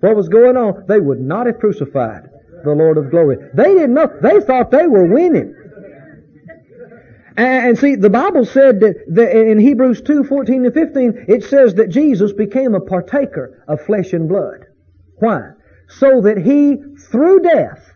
[0.02, 2.30] what was going on, they would not have crucified
[2.64, 3.38] the Lord of glory.
[3.54, 4.08] They didn't know.
[4.22, 5.56] They thought they were winning.
[7.38, 11.76] And, see, the Bible said that, that in Hebrews 2, 14 and 15, it says
[11.76, 14.66] that Jesus became a partaker of flesh and blood.
[15.20, 15.52] Why?
[15.88, 16.78] So that he,
[17.10, 17.90] through death,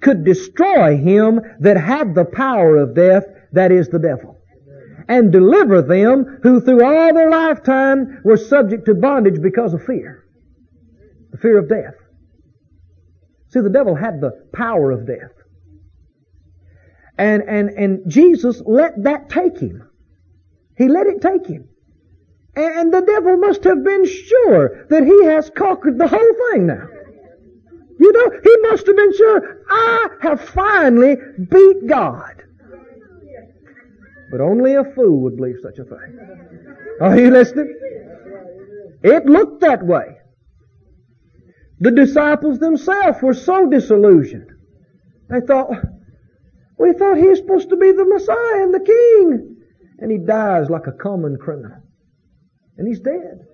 [0.00, 4.39] could destroy him that had the power of death, that is the devil
[5.10, 10.24] and deliver them who through all their lifetime were subject to bondage because of fear.
[11.32, 11.94] The fear of death.
[13.48, 15.32] See, the devil had the power of death.
[17.18, 19.82] And, and, and Jesus let that take him.
[20.78, 21.68] He let it take him.
[22.54, 26.66] And, and the devil must have been sure that he has conquered the whole thing
[26.66, 26.86] now.
[27.98, 31.16] You know, he must have been sure, I have finally
[31.50, 32.39] beat God.
[34.30, 36.18] But only a fool would believe such a thing.
[37.00, 37.74] Are you listening?
[39.02, 40.18] It looked that way.
[41.80, 44.50] The disciples themselves were so disillusioned.
[45.28, 45.70] They thought,
[46.78, 49.56] we thought he was supposed to be the Messiah and the King.
[49.98, 51.78] And he dies like a common criminal.
[52.76, 53.46] And he's dead.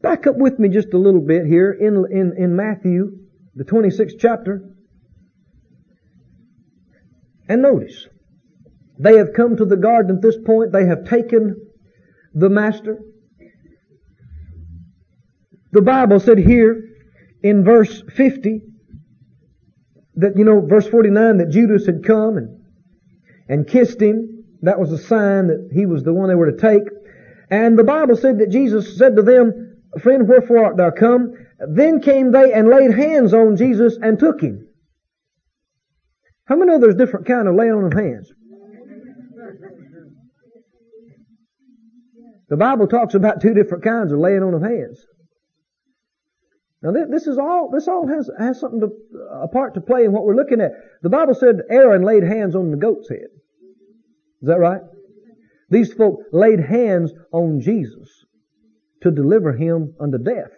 [0.00, 3.18] Back up with me just a little bit here in, in, in Matthew,
[3.54, 4.71] the 26th chapter.
[7.48, 8.06] And notice,
[8.98, 10.72] they have come to the garden at this point.
[10.72, 11.56] They have taken
[12.34, 12.98] the master.
[15.72, 16.84] The Bible said here
[17.42, 18.60] in verse 50
[20.16, 22.60] that, you know, verse 49 that Judas had come and,
[23.48, 24.44] and kissed him.
[24.62, 26.88] That was a sign that he was the one they were to take.
[27.50, 31.34] And the Bible said that Jesus said to them, Friend, wherefore art thou come?
[31.68, 34.68] Then came they and laid hands on Jesus and took him.
[36.46, 38.32] How many know there's different kind of laying on of hands?
[42.48, 45.02] The Bible talks about two different kinds of laying on of hands.
[46.82, 48.88] Now this is all, this all has, has something to,
[49.40, 50.72] a part to play in what we're looking at.
[51.02, 53.28] The Bible said Aaron laid hands on the goat's head.
[54.42, 54.80] Is that right?
[55.70, 58.26] These folk laid hands on Jesus
[59.02, 60.50] to deliver him unto death.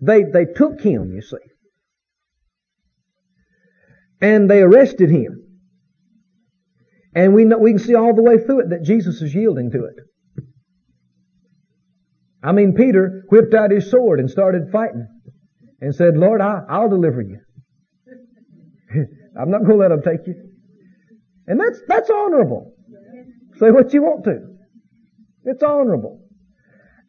[0.00, 1.36] They, they took him, you see.
[4.24, 5.44] And they arrested him.
[7.14, 9.70] And we know, we can see all the way through it that Jesus is yielding
[9.72, 9.96] to it.
[12.42, 15.06] I mean, Peter whipped out his sword and started fighting
[15.82, 17.38] and said, Lord, I, I'll deliver you.
[19.38, 20.36] I'm not going to let them take you.
[21.46, 22.72] And that's, that's honorable.
[23.58, 24.38] Say what you want to.
[25.44, 26.22] It's honorable.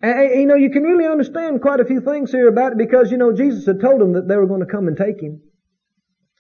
[0.01, 3.09] And, you know, you can really understand quite a few things here about it because,
[3.09, 5.41] you know, Jesus had told them that they were going to come and take him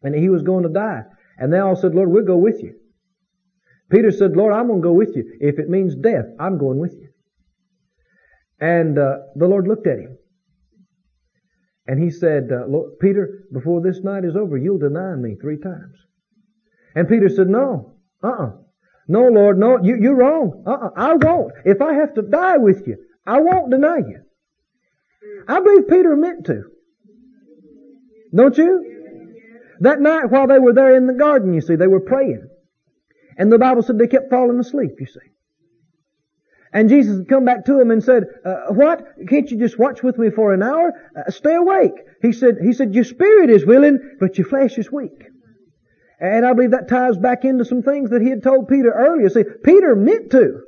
[0.05, 1.01] and he was going to die.
[1.37, 2.75] And they all said, Lord, we'll go with you.
[3.89, 5.37] Peter said, Lord, I'm going to go with you.
[5.39, 7.09] If it means death, I'm going with you.
[8.59, 10.17] And uh, the Lord looked at him.
[11.87, 15.59] And he said, uh, Lord, Peter, before this night is over, you'll deny me three
[15.59, 15.95] times.
[16.95, 18.51] And Peter said, no, uh-uh.
[19.07, 20.63] No, Lord, no, you, you're wrong.
[20.65, 21.53] Uh-uh, I won't.
[21.63, 22.97] If I have to die with you,
[23.27, 24.21] I won't deny you.
[25.47, 26.63] I believe Peter meant to.
[28.33, 28.94] Don't you?
[29.79, 32.47] That night while they were there in the garden, you see, they were praying.
[33.37, 35.19] And the Bible said they kept falling asleep, you see.
[36.71, 39.05] And Jesus had come back to them and said, uh, what?
[39.29, 40.91] Can't you just watch with me for an hour?
[41.17, 41.93] Uh, stay awake.
[42.21, 45.23] He said, he said, your spirit is willing, but your flesh is weak.
[46.19, 49.29] And I believe that ties back into some things that he had told Peter earlier.
[49.29, 50.61] See, Peter meant to.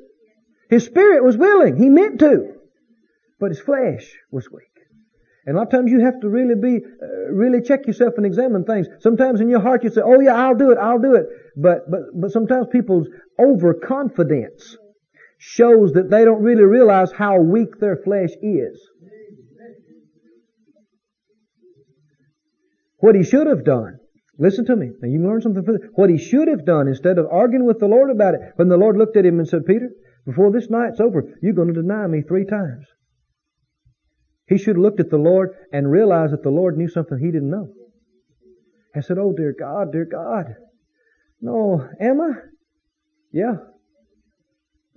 [0.70, 1.78] His spirit was willing.
[1.78, 2.53] He meant to.
[3.39, 4.77] But his flesh was weak.
[5.48, 8.26] And a lot of times you have to really be, uh, really check yourself and
[8.26, 8.88] examine things.
[9.00, 11.26] Sometimes in your heart you say, oh yeah, I'll do it, I'll do it.
[11.56, 13.08] But, but, but sometimes people's
[13.39, 14.78] overconfidence
[15.39, 18.80] shows that they don't really realize how weak their flesh is.
[22.98, 24.00] What he should have done
[24.39, 24.91] Listen to me.
[25.02, 25.89] Now you can learn something from this.
[25.95, 28.78] What he should have done instead of arguing with the Lord about it, when the
[28.78, 29.89] Lord looked at him and said, Peter,
[30.26, 32.86] before this night's over, you're going to deny me three times.
[34.48, 37.32] He should have looked at the Lord and realized that the Lord knew something he
[37.32, 37.70] didn't know.
[38.95, 40.56] I said, Oh dear God, dear God.
[41.41, 42.34] No, Emma?
[43.32, 43.56] Yeah.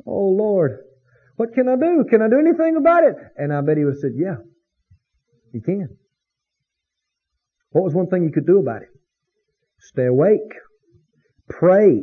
[0.07, 0.79] Oh Lord,
[1.37, 2.05] what can I do?
[2.09, 3.17] Can I do anything about it?
[3.37, 4.37] And I bet he would have said, Yeah,
[5.53, 5.97] you can.
[7.73, 8.89] What was one thing you could do about it?
[9.81, 10.55] Stay awake.
[11.49, 12.03] Pray.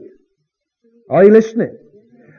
[1.10, 1.78] Are you listening?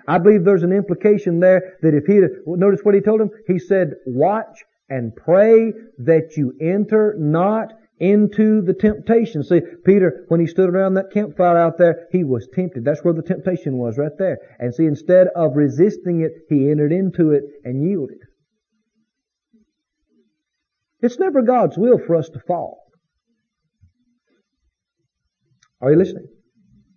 [0.06, 3.30] I believe there's an implication there that if he, notice what he told him?
[3.46, 9.42] He said, watch and pray that you enter not into the temptation.
[9.42, 12.84] See, Peter, when he stood around that campfire out there, he was tempted.
[12.84, 14.38] That's where the temptation was, right there.
[14.58, 18.18] And see, instead of resisting it, he entered into it and yielded.
[21.00, 22.84] It's never God's will for us to fall.
[25.80, 26.26] Are you listening?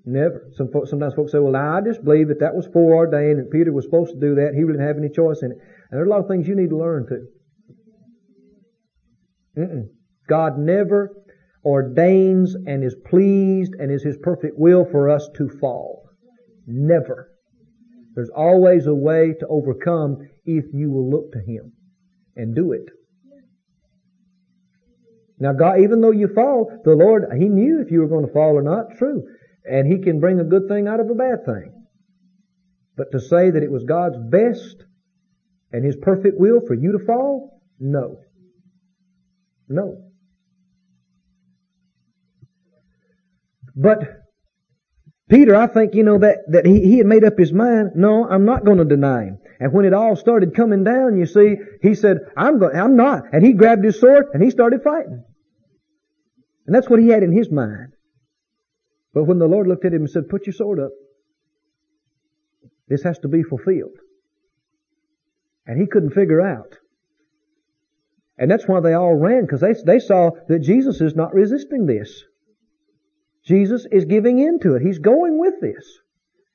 [0.06, 0.48] Never.
[0.56, 3.52] Some folks, sometimes folks say, well, now I just believe that that was foreordained and
[3.52, 4.54] Peter was supposed to do that.
[4.56, 5.58] He didn't have any choice in it.
[5.58, 7.28] And there are a lot of things you need to learn too.
[9.58, 9.90] Mm-mm.
[10.30, 11.12] God never
[11.64, 16.10] ordains and is pleased and is His perfect will for us to fall.
[16.66, 17.30] Never.
[18.16, 21.74] There's always a way to overcome if you will look to Him
[22.36, 22.90] and do it.
[25.40, 28.34] Now God, even though you fall, the Lord, He knew if you were going to
[28.34, 29.24] fall or not, true.
[29.66, 31.74] And He can bring a good thing out of a bad thing.
[32.96, 34.84] But to say that it was God's best
[35.72, 38.20] and His perfect will for you to fall, no.
[39.72, 40.04] No.
[43.76, 44.00] But
[45.30, 48.28] Peter, I think, you know, that, that he, he had made up his mind, no,
[48.30, 49.40] I'm not going to deny him.
[49.62, 53.24] And when it all started coming down, you see, he said, I'm going, I'm not.
[53.32, 55.24] And he grabbed his sword and he started fighting.
[56.68, 57.94] And that's what he had in his mind.
[59.14, 60.92] But when the Lord looked at him and said, put your sword up,
[62.88, 63.98] this has to be fulfilled.
[65.66, 66.76] And he couldn't figure out.
[68.38, 71.86] And that's why they all ran, because they, they saw that Jesus is not resisting
[71.86, 72.24] this.
[73.46, 74.82] Jesus is giving in to it.
[74.82, 75.86] He's going with this.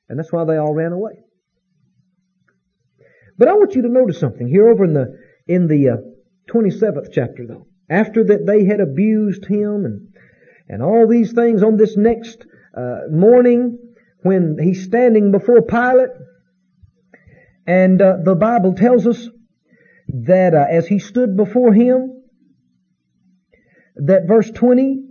[0.09, 1.23] And that's why they all ran away.
[3.37, 5.17] But I want you to notice something here over in the,
[5.47, 5.97] in the uh,
[6.51, 10.13] 27th chapter though after that they had abused him and,
[10.67, 13.79] and all these things on this next uh, morning
[14.21, 16.09] when he's standing before Pilate.
[17.65, 19.29] And uh, the Bible tells us
[20.07, 22.23] that uh, as he stood before him,
[23.95, 25.03] that verse 20,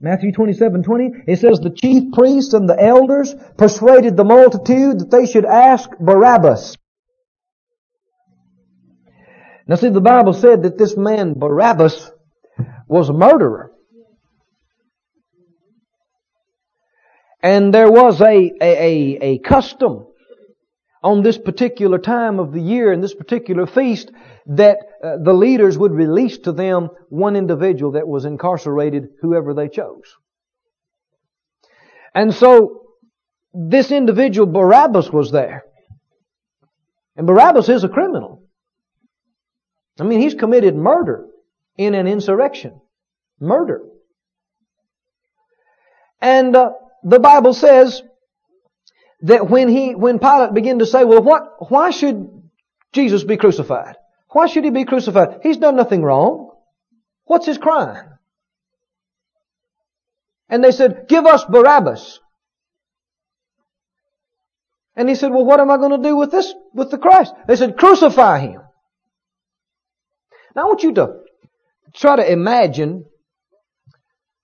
[0.00, 5.10] Matthew 27, 20, it says, The chief priests and the elders persuaded the multitude that
[5.10, 6.76] they should ask Barabbas
[9.68, 12.10] now see, the Bible said that this man Barabbas
[12.88, 13.70] was a murderer.
[17.42, 20.06] And there was a, a, a, a custom
[21.02, 24.10] on this particular time of the year and this particular feast
[24.46, 29.68] that uh, the leaders would release to them one individual that was incarcerated, whoever they
[29.68, 30.16] chose.
[32.14, 32.82] And so
[33.54, 35.64] this individual Barabbas was there.
[37.16, 38.42] And Barabbas is a criminal.
[40.00, 41.26] I mean, he's committed murder
[41.76, 42.80] in an insurrection.
[43.40, 43.82] Murder.
[46.20, 46.70] And uh,
[47.02, 48.02] the Bible says
[49.22, 52.28] that when he, when Pilate began to say, well, what, why should
[52.92, 53.96] Jesus be crucified?
[54.30, 55.40] Why should he be crucified?
[55.42, 56.50] He's done nothing wrong.
[57.24, 58.18] What's his crime?
[60.48, 62.20] And they said, give us Barabbas.
[64.96, 67.32] And he said, well, what am I going to do with this, with the Christ?
[67.46, 68.60] They said, crucify him.
[70.56, 71.20] Now I want you to
[71.94, 73.04] try to imagine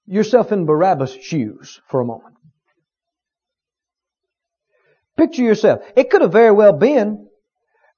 [0.07, 2.34] yourself in Barabbas' shoes for a moment.
[5.17, 5.81] Picture yourself.
[5.97, 7.29] It could have very well been,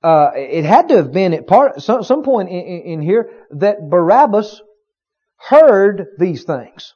[0.03, 3.89] uh, it had to have been at part, some, some point in, in here that
[3.89, 4.61] Barabbas
[5.39, 6.95] heard these things.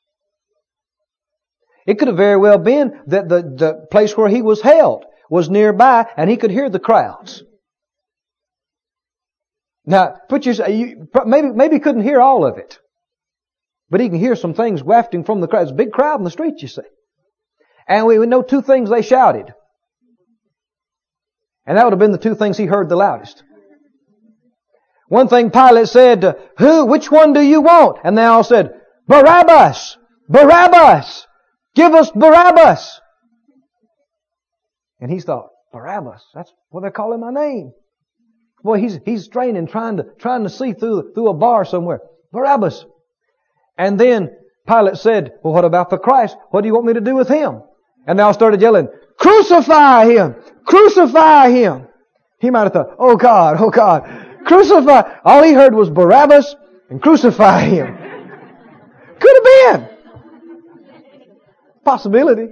[1.87, 5.49] It could have very well been that the, the place where he was held was
[5.49, 7.43] nearby and he could hear the crowds.
[9.87, 12.79] Now, put your, you, maybe, maybe couldn't hear all of it.
[13.89, 15.63] But he can hear some things wafting from the crowd.
[15.63, 16.83] There's a big crowd in the street, you see.
[17.89, 19.53] And we know two things they shouted.
[21.71, 23.45] And that would have been the two things he heard the loudest.
[25.07, 27.99] One thing Pilate said, who, which one do you want?
[28.03, 28.73] And they all said,
[29.07, 29.97] Barabbas!
[30.29, 31.29] Barabbas!
[31.77, 33.01] Give us Barabbas!
[34.99, 37.71] And he thought, Barabbas, that's what they're calling my name.
[38.65, 42.01] Boy, he's, he's straining, trying to, trying to see through, through a bar somewhere.
[42.33, 42.85] Barabbas.
[43.79, 44.31] And then
[44.67, 46.37] Pilate said, well, what about the Christ?
[46.51, 47.63] What do you want me to do with him?
[48.07, 48.89] And they all started yelling,
[49.19, 50.35] crucify him!
[50.65, 51.89] Crucify him!
[52.39, 54.03] He might have thought, oh God, oh God,
[54.45, 55.19] crucify!
[55.25, 56.55] All he heard was Barabbas
[56.89, 57.97] and crucify him.
[59.21, 59.99] Could have been.
[61.85, 62.49] Possibility.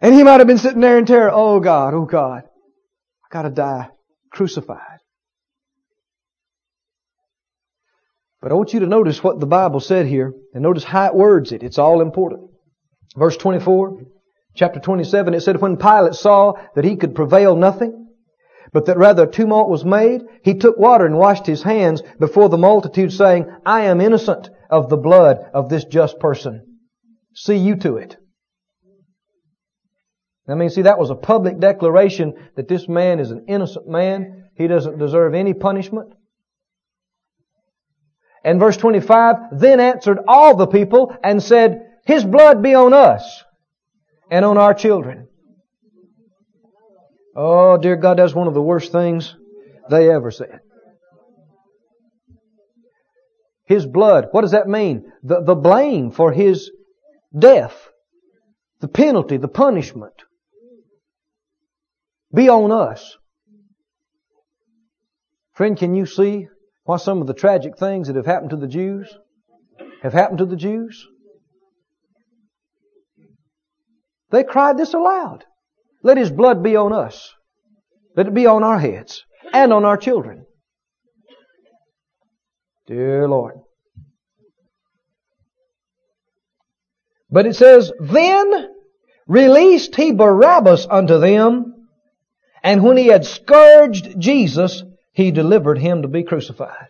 [0.00, 1.30] And he might have been sitting there in terror.
[1.32, 2.42] Oh God, oh God.
[2.44, 3.90] I gotta die
[4.30, 4.95] crucified.
[8.40, 11.14] But I want you to notice what the Bible said here and notice how it
[11.14, 11.62] words it.
[11.62, 12.50] It's all important.
[13.16, 14.02] Verse 24,
[14.54, 18.08] chapter 27, it said, When Pilate saw that he could prevail nothing,
[18.72, 22.48] but that rather a tumult was made, he took water and washed his hands before
[22.48, 26.78] the multitude saying, I am innocent of the blood of this just person.
[27.34, 28.16] See you to it.
[30.48, 34.44] I mean, see, that was a public declaration that this man is an innocent man.
[34.56, 36.12] He doesn't deserve any punishment.
[38.46, 43.42] And verse 25, then answered all the people and said, His blood be on us
[44.30, 45.26] and on our children.
[47.34, 49.34] Oh, dear God, that's one of the worst things
[49.90, 50.60] they ever said.
[53.64, 55.10] His blood, what does that mean?
[55.24, 56.70] The, the blame for his
[57.36, 57.88] death,
[58.78, 60.14] the penalty, the punishment,
[62.32, 63.16] be on us.
[65.52, 66.46] Friend, can you see
[66.86, 69.14] why some of the tragic things that have happened to the Jews
[70.02, 71.06] have happened to the Jews?
[74.30, 75.44] They cried this aloud.
[76.02, 77.32] Let His blood be on us.
[78.16, 80.46] Let it be on our heads and on our children.
[82.86, 83.56] Dear Lord.
[87.28, 88.68] But it says, Then
[89.26, 91.88] released he Barabbas unto them,
[92.62, 94.84] and when he had scourged Jesus,
[95.16, 96.88] he delivered him to be crucified.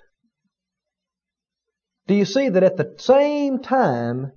[2.08, 4.32] Do you see that at the same time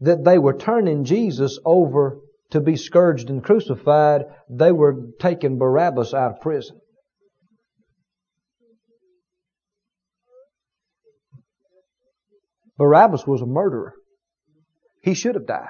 [0.00, 2.18] that they were turning Jesus over
[2.50, 6.80] to be scourged and crucified, they were taking Barabbas out of prison?
[12.78, 13.92] Barabbas was a murderer.
[15.02, 15.68] He should have died.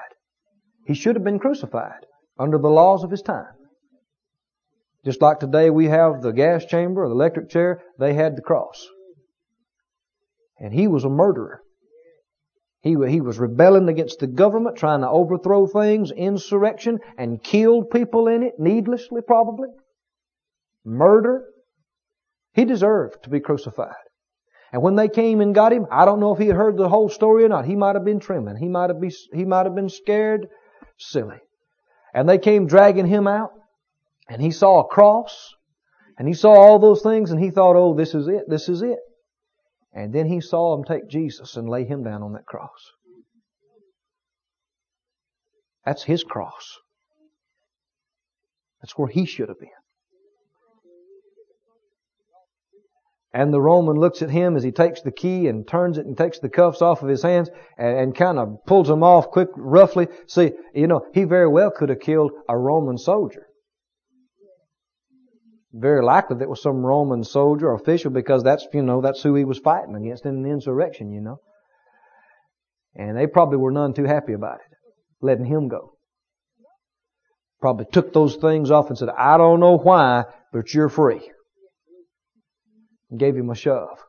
[0.85, 2.05] He should have been crucified
[2.39, 3.58] under the laws of his time.
[5.05, 8.41] Just like today we have the gas chamber or the electric chair, they had the
[8.41, 8.87] cross.
[10.59, 11.61] And he was a murderer.
[12.81, 18.27] He, he was rebelling against the government, trying to overthrow things, insurrection, and killed people
[18.27, 19.69] in it, needlessly probably.
[20.85, 21.45] Murder.
[22.53, 23.93] He deserved to be crucified.
[24.71, 26.89] And when they came and got him, I don't know if he had heard the
[26.89, 27.65] whole story or not.
[27.65, 28.57] He might have been trembling.
[28.57, 30.47] He might have, be, he might have been scared
[30.97, 31.39] silly.
[32.13, 33.51] And they came dragging him out.
[34.29, 35.53] And he saw a cross.
[36.17, 38.43] And he saw all those things and he thought, oh, this is it.
[38.47, 38.99] This is it.
[39.93, 42.91] And then he saw them take Jesus and lay him down on that cross.
[45.85, 46.77] That's his cross.
[48.81, 49.69] That's where he should have been.
[53.33, 56.17] And the Roman looks at him as he takes the key and turns it and
[56.17, 59.49] takes the cuffs off of his hands and, and kind of pulls them off quick,
[59.55, 60.07] roughly.
[60.27, 63.45] See, you know, he very well could have killed a Roman soldier.
[65.71, 69.35] Very likely that was some Roman soldier or official because that's, you know, that's who
[69.35, 71.37] he was fighting against in an insurrection, you know.
[72.95, 74.77] And they probably were none too happy about it,
[75.21, 75.93] letting him go.
[77.61, 81.29] Probably took those things off and said, I don't know why, but you're free
[83.09, 83.99] and gave him a shove.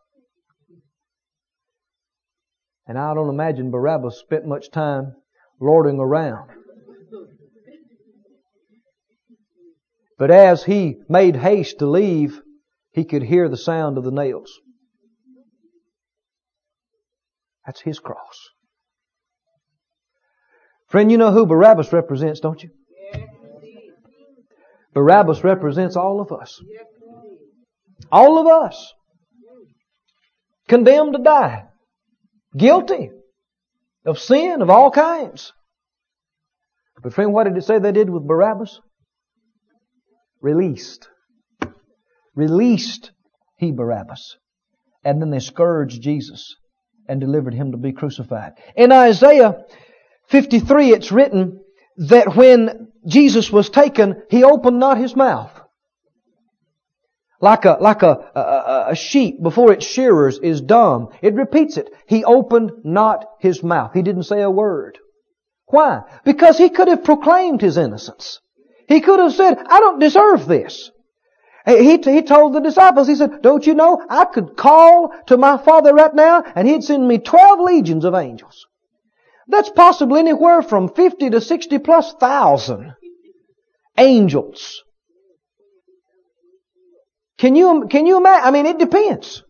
[2.86, 5.14] And I don't imagine Barabbas spent much time
[5.60, 6.50] lording around.
[10.20, 12.42] But as he made haste to leave,
[12.92, 14.52] he could hear the sound of the nails.
[17.64, 18.50] That's his cross.
[20.88, 22.68] Friend, you know who Barabbas represents, don't you?
[24.92, 26.60] Barabbas represents all of us.
[28.12, 28.92] All of us.
[30.68, 31.64] Condemned to die.
[32.54, 33.08] Guilty
[34.04, 35.54] of sin of all kinds.
[37.02, 38.80] But friend, what did it say they did with Barabbas?
[40.40, 41.08] Released.
[42.34, 43.12] Released
[43.56, 44.36] he Barabbas.
[45.04, 46.56] And then they scourged Jesus
[47.08, 48.52] and delivered him to be crucified.
[48.76, 49.64] In Isaiah
[50.28, 51.60] 53 it's written
[51.96, 55.50] that when Jesus was taken, he opened not his mouth.
[57.42, 61.08] Like a, like a, a, a, sheep before its shearers is dumb.
[61.22, 61.88] It repeats it.
[62.06, 63.92] He opened not his mouth.
[63.94, 64.98] He didn't say a word.
[65.66, 66.02] Why?
[66.24, 68.40] Because he could have proclaimed his innocence.
[68.90, 70.90] He could have said, I don't deserve this.
[71.64, 75.58] He, he told the disciples, he said, don't you know, I could call to my
[75.58, 78.66] Father right now and he'd send me 12 legions of angels.
[79.46, 82.94] That's possibly anywhere from 50 to 60 plus thousand
[83.96, 84.82] angels.
[87.38, 88.44] Can you, can you imagine?
[88.44, 89.44] I mean, it depends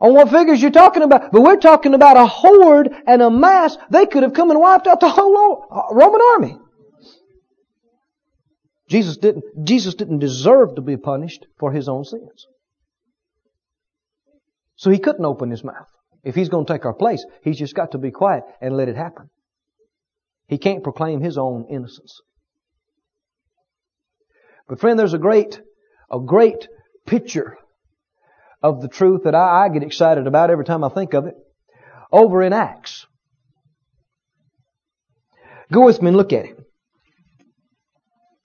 [0.00, 1.32] on what figures you're talking about.
[1.32, 3.76] But we're talking about a horde and a mass.
[3.90, 6.59] They could have come and wiped out the whole uh, Roman army.
[8.90, 12.46] Jesus didn't, Jesus didn't deserve to be punished for his own sins.
[14.76, 15.88] So he couldn't open his mouth.
[16.24, 18.88] If he's going to take our place, he's just got to be quiet and let
[18.88, 19.30] it happen.
[20.48, 22.20] He can't proclaim his own innocence.
[24.68, 25.60] But friend, there's a great,
[26.10, 26.66] a great
[27.06, 27.56] picture
[28.62, 31.34] of the truth that I, I get excited about every time I think of it.
[32.10, 33.06] Over in Acts.
[35.72, 36.56] Go with me and look at it.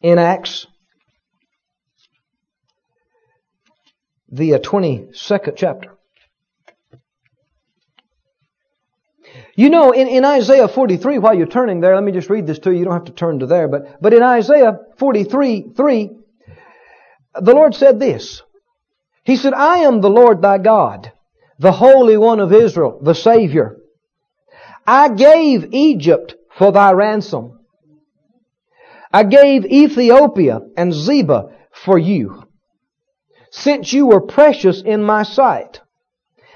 [0.06, 0.68] In Acts,
[4.32, 5.98] the uh, 22nd chapter.
[9.56, 12.60] You know, in, in Isaiah 43, while you're turning there, let me just read this
[12.60, 12.78] to you.
[12.78, 16.10] You don't have to turn to there, but, but in Isaiah 43, 3,
[17.42, 18.44] the Lord said this.
[19.24, 21.12] He said, I am the Lord thy God,
[21.58, 23.78] the Holy One of Israel, the Savior.
[24.86, 27.55] I gave Egypt for thy ransom.
[29.16, 31.40] I gave Ethiopia and Seba
[31.72, 32.44] for you,
[33.50, 35.80] since you were precious in my sight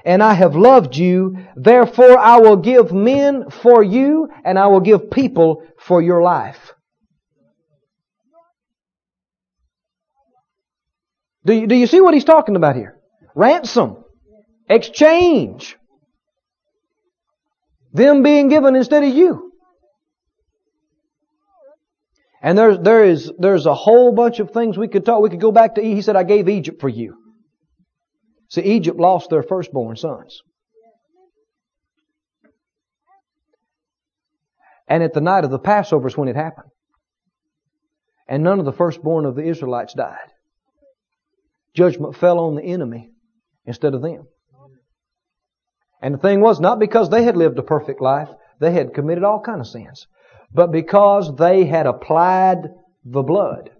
[0.04, 1.38] and I have loved you.
[1.56, 6.74] Therefore I will give men for you and I will give people for your life.
[11.46, 13.00] Do you, do you see what he's talking about here?
[13.36, 14.04] Ransom.
[14.68, 15.78] Exchange.
[17.94, 19.49] Them being given instead of you.
[22.42, 25.22] And there's, there is, there's a whole bunch of things we could talk.
[25.22, 27.18] We could go back to, he said, I gave Egypt for you.
[28.50, 30.42] See, Egypt lost their firstborn sons.
[34.88, 36.70] And at the night of the Passover is when it happened.
[38.28, 40.18] And none of the firstborn of the Israelites died.
[41.76, 43.12] Judgment fell on the enemy
[43.66, 44.28] instead of them.
[46.02, 48.30] And the thing was, not because they had lived a perfect life,
[48.60, 50.08] they had committed all kind of sins,
[50.52, 52.70] but because they had applied
[53.04, 53.72] the blood.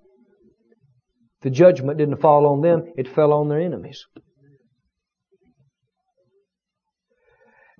[1.42, 4.06] The judgment didn't fall on them, it fell on their enemies.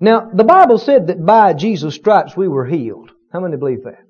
[0.00, 3.10] Now, the Bible said that by Jesus' stripes we were healed.
[3.32, 4.00] How many believe that?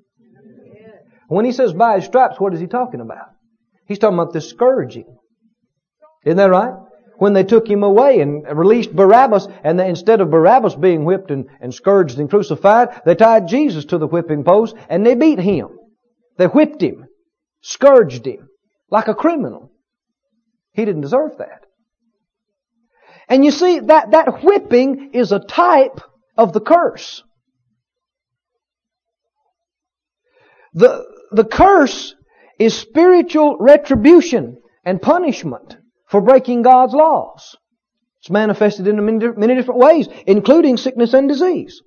[1.27, 3.27] When he says by his stripes, what is he talking about?
[3.87, 5.17] He's talking about the scourging.
[6.25, 6.73] Isn't that right?
[7.21, 11.29] When they took him away and released Barabbas, and they, instead of Barabbas being whipped
[11.29, 15.37] and, and scourged and crucified, they tied Jesus to the whipping post and they beat
[15.37, 15.67] him.
[16.39, 17.05] They whipped him,
[17.61, 18.49] scourged him,
[18.89, 19.71] like a criminal.
[20.73, 21.67] He didn't deserve that.
[23.29, 26.01] And you see, that, that whipping is a type
[26.35, 27.21] of the curse.
[30.73, 32.15] The, the curse
[32.57, 35.77] is spiritual retribution and punishment
[36.11, 37.55] for breaking God's laws.
[38.19, 41.81] It's manifested in many, different ways, including sickness and disease.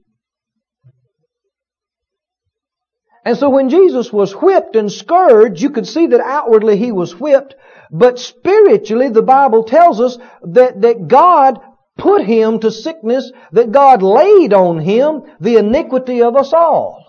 [3.24, 7.18] And so when Jesus was whipped and scourged, you could see that outwardly he was
[7.18, 7.54] whipped,
[7.90, 11.60] but spiritually, the Bible tells us that, that God
[11.96, 17.02] put him to sickness, that God laid on him the iniquity of us all.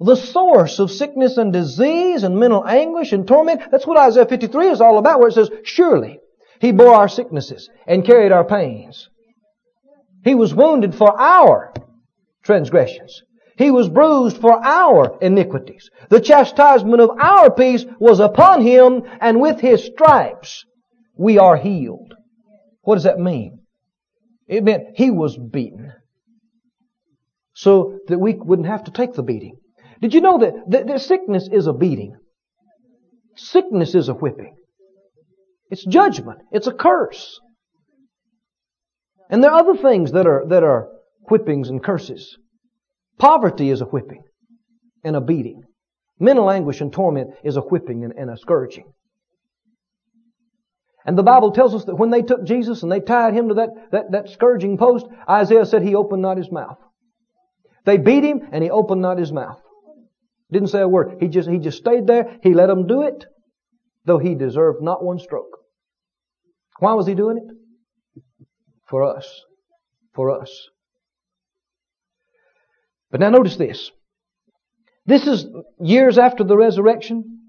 [0.00, 4.68] The source of sickness and disease and mental anguish and torment, that's what Isaiah 53
[4.68, 6.20] is all about, where it says, Surely
[6.60, 9.08] He bore our sicknesses and carried our pains.
[10.24, 11.72] He was wounded for our
[12.42, 13.22] transgressions.
[13.58, 15.88] He was bruised for our iniquities.
[16.10, 20.64] The chastisement of our peace was upon him, and with his stripes
[21.16, 22.14] we are healed.
[22.82, 23.60] What does that mean?
[24.46, 25.92] It meant he was beaten.
[27.54, 29.56] so that we wouldn't have to take the beating.
[30.02, 32.14] Did you know that, that, that sickness is a beating?
[33.36, 34.54] Sickness is a whipping.
[35.70, 36.40] It's judgment.
[36.52, 37.40] It's a curse.
[39.30, 40.88] And there are other things that are, that are
[41.28, 42.36] whippings and curses.
[43.18, 44.22] Poverty is a whipping
[45.02, 45.62] and a beating.
[46.18, 48.92] Mental anguish and torment is a whipping and, and a scourging.
[51.04, 53.54] And the Bible tells us that when they took Jesus and they tied him to
[53.54, 56.78] that, that, that scourging post, Isaiah said he opened not his mouth.
[57.84, 59.60] They beat him and he opened not his mouth.
[60.50, 61.18] Didn't say a word.
[61.20, 62.38] He just, he just stayed there.
[62.42, 63.24] He let them do it,
[64.06, 65.58] though he deserved not one stroke.
[66.78, 68.22] Why was he doing it?
[68.88, 69.28] For us.
[70.14, 70.68] For us.
[73.10, 73.90] But now notice this.
[75.04, 75.46] This is
[75.78, 77.40] years after the resurrection,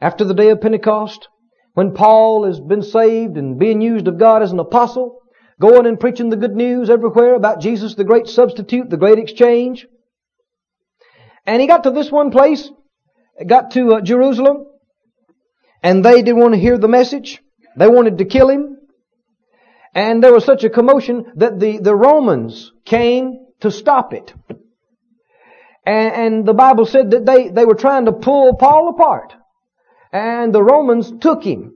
[0.00, 1.28] after the day of Pentecost
[1.74, 5.20] when Paul has been saved and being used of God as an apostle,
[5.60, 9.86] going and preaching the good news everywhere about Jesus, the great substitute, the great exchange.
[11.46, 12.70] And he got to this one place,
[13.46, 14.66] got to uh, Jerusalem,
[15.82, 17.42] and they didn't want to hear the message.
[17.76, 18.78] They wanted to kill him.
[19.94, 24.32] And there was such a commotion that the, the Romans came to stop it.
[25.84, 29.34] And, and the Bible said that they, they were trying to pull Paul apart.
[30.12, 31.74] And the Romans took him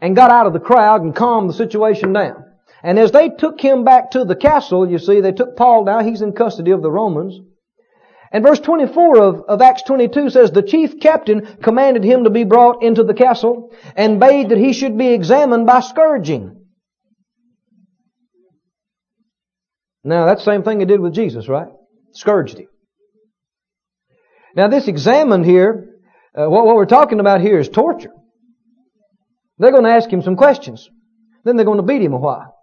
[0.00, 2.44] and got out of the crowd and calmed the situation down.
[2.82, 6.06] And as they took him back to the castle, you see, they took Paul down.
[6.06, 7.38] He's in custody of the Romans.
[8.30, 12.44] And verse 24 of, of Acts 22 says, The chief captain commanded him to be
[12.44, 16.66] brought into the castle and bade that he should be examined by scourging.
[20.04, 21.68] Now, that's the same thing he did with Jesus, right?
[22.12, 22.68] Scourged him.
[24.54, 25.88] Now, this examined here
[26.38, 28.12] uh, what, what we're talking about here is torture.
[29.58, 30.88] They're going to ask him some questions.
[31.44, 32.54] Then they're going to beat him a while.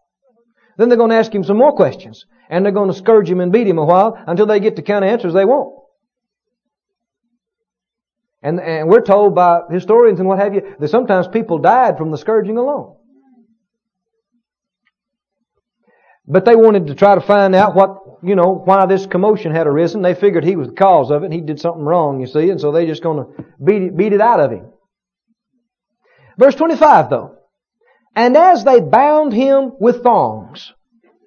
[0.78, 2.26] Then they're going to ask him some more questions.
[2.50, 4.82] And they're going to scourge him and beat him a while until they get the
[4.82, 5.74] kind of answers they want.
[8.42, 12.12] And, and we're told by historians and what have you that sometimes people died from
[12.12, 12.96] the scourging alone.
[16.28, 19.68] But they wanted to try to find out what you know, why this commotion had
[19.68, 20.02] arisen.
[20.02, 22.60] They figured he was the cause of it he did something wrong, you see, and
[22.60, 23.28] so they're just gonna
[23.64, 24.72] beat it, beat it out of him.
[26.38, 27.38] Verse 25 though.
[28.16, 30.74] And as they bound him with thongs,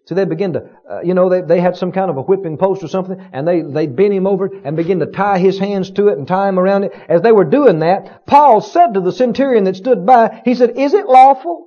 [0.07, 2.57] so they begin to, uh, you know, they, they had some kind of a whipping
[2.57, 5.91] post or something, and they, they bent him over and begin to tie his hands
[5.91, 6.93] to it and tie him around it.
[7.09, 10.78] As they were doing that, Paul said to the centurion that stood by, he said,
[10.78, 11.66] Is it lawful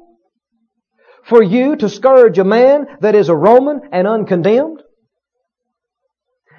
[1.24, 4.82] for you to scourge a man that is a Roman and uncondemned?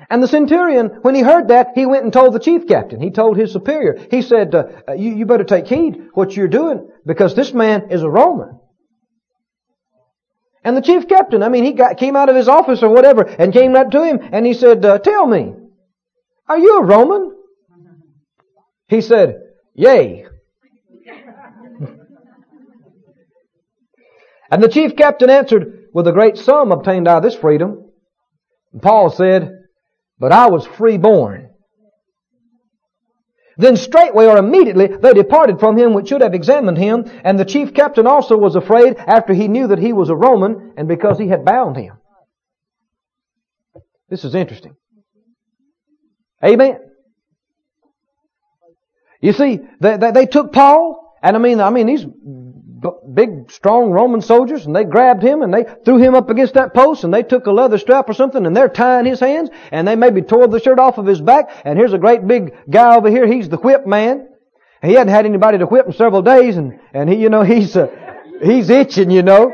[0.08, 3.00] And the centurion, when he heard that, he went and told the chief captain.
[3.00, 4.06] He told his superior.
[4.10, 7.90] He said, uh, uh, you, you better take heed what you're doing because this man
[7.90, 8.60] is a Roman.
[10.64, 13.22] And the chief captain, I mean, he got, came out of his office or whatever
[13.22, 15.54] and came right to him and he said, uh, tell me,
[16.48, 17.36] are you a Roman?
[18.88, 19.40] He said,
[19.74, 20.26] yea.
[24.50, 27.90] and the chief captain answered, with a great sum obtained of this freedom.
[28.72, 29.52] And Paul said,
[30.18, 31.51] but I was freeborn.
[33.57, 37.44] Then straightway or immediately they departed from him which should have examined him, and the
[37.44, 41.18] chief captain also was afraid after he knew that he was a Roman, and because
[41.18, 41.98] he had bound him.
[44.09, 44.76] This is interesting.
[46.44, 46.78] Amen.
[49.20, 52.05] You see, they, they, they took Paul, and I mean, I mean, these
[53.14, 56.74] big, strong Roman soldiers, and they grabbed him and they threw him up against that
[56.74, 59.86] post, and they took a leather strap or something, and they're tying his hands, and
[59.86, 62.96] they maybe tore the shirt off of his back, and here's a great big guy
[62.96, 64.28] over here, he's the whip man.
[64.82, 67.76] He hadn't had anybody to whip in several days, and, and he, you know, he's,
[67.76, 67.86] uh,
[68.42, 69.52] he's itching, you know.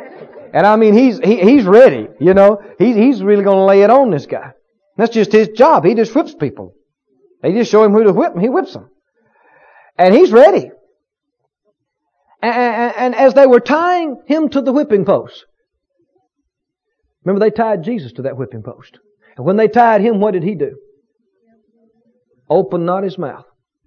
[0.55, 2.63] And I mean, he's, he, he's ready, you know.
[2.79, 4.53] He's, he's really gonna lay it on this guy.
[4.97, 5.85] That's just his job.
[5.85, 6.75] He just whips people.
[7.43, 8.89] They just show him who to whip, and he whips them.
[9.99, 10.71] And he's ready.
[12.41, 15.45] And, and as they were tying him to the whipping post,
[17.25, 18.99] remember they tied Jesus to that whipping post.
[19.37, 20.79] And when they tied him, what did he do?
[22.49, 23.45] Opened not his mouth.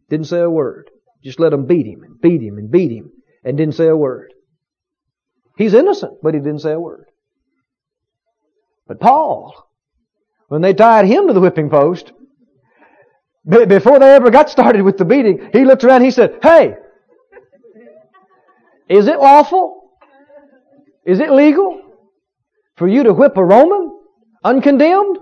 [0.09, 0.89] Didn't say a word.
[1.23, 3.11] Just let them beat him and beat him and beat him
[3.43, 4.33] and didn't say a word.
[5.57, 7.05] He's innocent, but he didn't say a word.
[8.87, 9.53] But Paul,
[10.47, 12.11] when they tied him to the whipping post,
[13.47, 16.75] before they ever got started with the beating, he looked around, he said, Hey,
[18.91, 19.91] is it lawful?
[21.05, 21.81] Is it legal
[22.75, 23.97] for you to whip a Roman
[24.43, 25.17] uncondemned?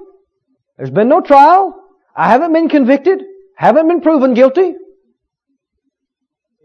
[0.77, 1.75] There's been no trial.
[2.15, 3.21] I haven't been convicted.
[3.55, 4.73] Haven't been proven guilty.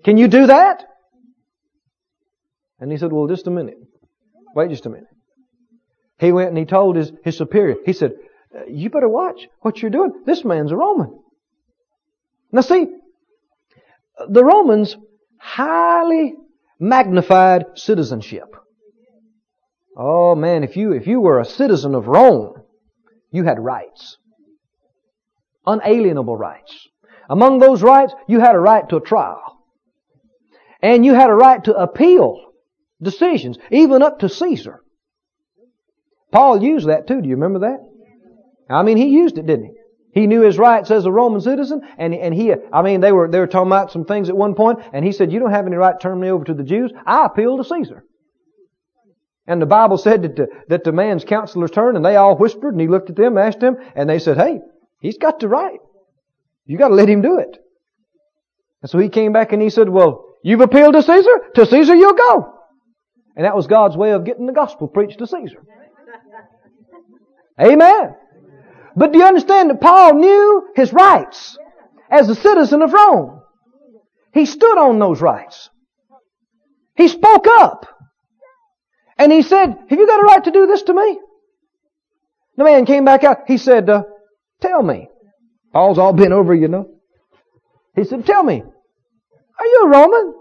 [0.04, 0.84] Can you do that?
[2.80, 3.76] And he said, well, just a minute.
[4.54, 5.08] Wait just a minute.
[6.18, 8.12] He went and he told his, his superior, he said,
[8.56, 10.12] uh, you better watch what you're doing.
[10.24, 11.18] This man's a Roman.
[12.50, 12.86] Now see,
[14.28, 14.96] the Romans
[15.38, 16.34] highly
[16.78, 18.54] magnified citizenship.
[19.96, 22.54] Oh man, if you, if you were a citizen of Rome,
[23.30, 24.18] you had rights.
[25.66, 26.88] Unalienable rights.
[27.28, 29.40] Among those rights, you had a right to a trial.
[30.82, 32.40] And you had a right to appeal
[33.00, 34.80] decisions, even up to Caesar.
[36.32, 37.22] Paul used that too.
[37.22, 37.78] Do you remember that?
[38.68, 39.73] I mean, he used it, didn't he?
[40.14, 43.28] He knew his rights as a Roman citizen, and, and he, I mean, they were,
[43.28, 45.66] they were talking about some things at one point, and he said, you don't have
[45.66, 46.92] any right to turn me over to the Jews.
[47.04, 48.04] I appeal to Caesar.
[49.46, 52.72] And the Bible said that the, that the man's counselors turned and they all whispered
[52.74, 54.60] and he looked at them, asked them, and they said, hey,
[55.00, 55.80] he's got the right.
[56.64, 57.58] You gotta let him do it.
[58.82, 61.40] And so he came back and he said, well, you've appealed to Caesar?
[61.56, 62.54] To Caesar you'll go.
[63.36, 65.62] And that was God's way of getting the gospel preached to Caesar.
[67.60, 68.14] Amen.
[68.96, 71.58] But do you understand that Paul knew his rights
[72.10, 73.42] as a citizen of Rome?
[74.32, 75.70] He stood on those rights.
[76.96, 77.86] He spoke up.
[79.18, 81.18] And he said, have you got a right to do this to me?
[82.56, 83.38] The man came back out.
[83.46, 84.04] He said, uh,
[84.60, 85.08] tell me.
[85.72, 86.88] Paul's all bent over, you know.
[87.96, 88.62] He said, tell me,
[89.58, 90.34] are you a Roman?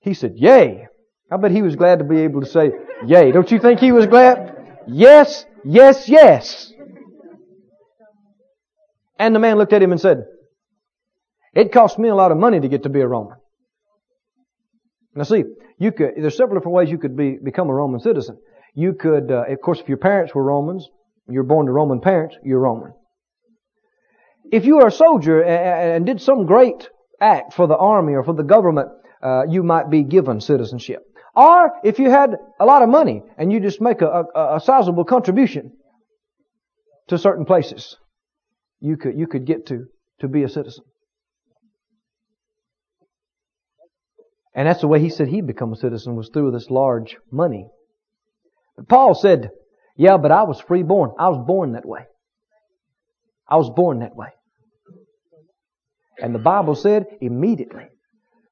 [0.00, 0.86] He said, yea.
[1.30, 2.70] I bet he was glad to be able to say,
[3.06, 3.32] yea.
[3.32, 4.80] Don't you think he was glad?
[4.86, 6.72] Yes, yes, yes.
[9.18, 10.24] And the man looked at him and said,
[11.54, 13.38] it cost me a lot of money to get to be a Roman.
[15.14, 15.44] Now see,
[15.78, 18.38] you could, there's several different ways you could be, become a Roman citizen.
[18.74, 20.86] You could, uh, of course, if your parents were Romans,
[21.28, 22.92] you're born to Roman parents, you're Roman.
[24.52, 26.88] If you are a soldier and did some great
[27.20, 28.90] act for the army or for the government,
[29.22, 31.02] uh, you might be given citizenship.
[31.34, 34.60] Or if you had a lot of money and you just make a, a, a
[34.60, 35.72] sizable contribution
[37.08, 37.96] to certain places,
[38.80, 39.86] you could, you could get to,
[40.20, 40.84] to be a citizen.
[44.54, 47.66] And that's the way he said he'd become a citizen was through this large money.
[48.76, 49.50] But Paul said,
[49.96, 51.12] yeah, but I was freeborn.
[51.18, 52.06] I was born that way.
[53.48, 54.28] I was born that way.
[56.18, 57.84] And the Bible said immediately,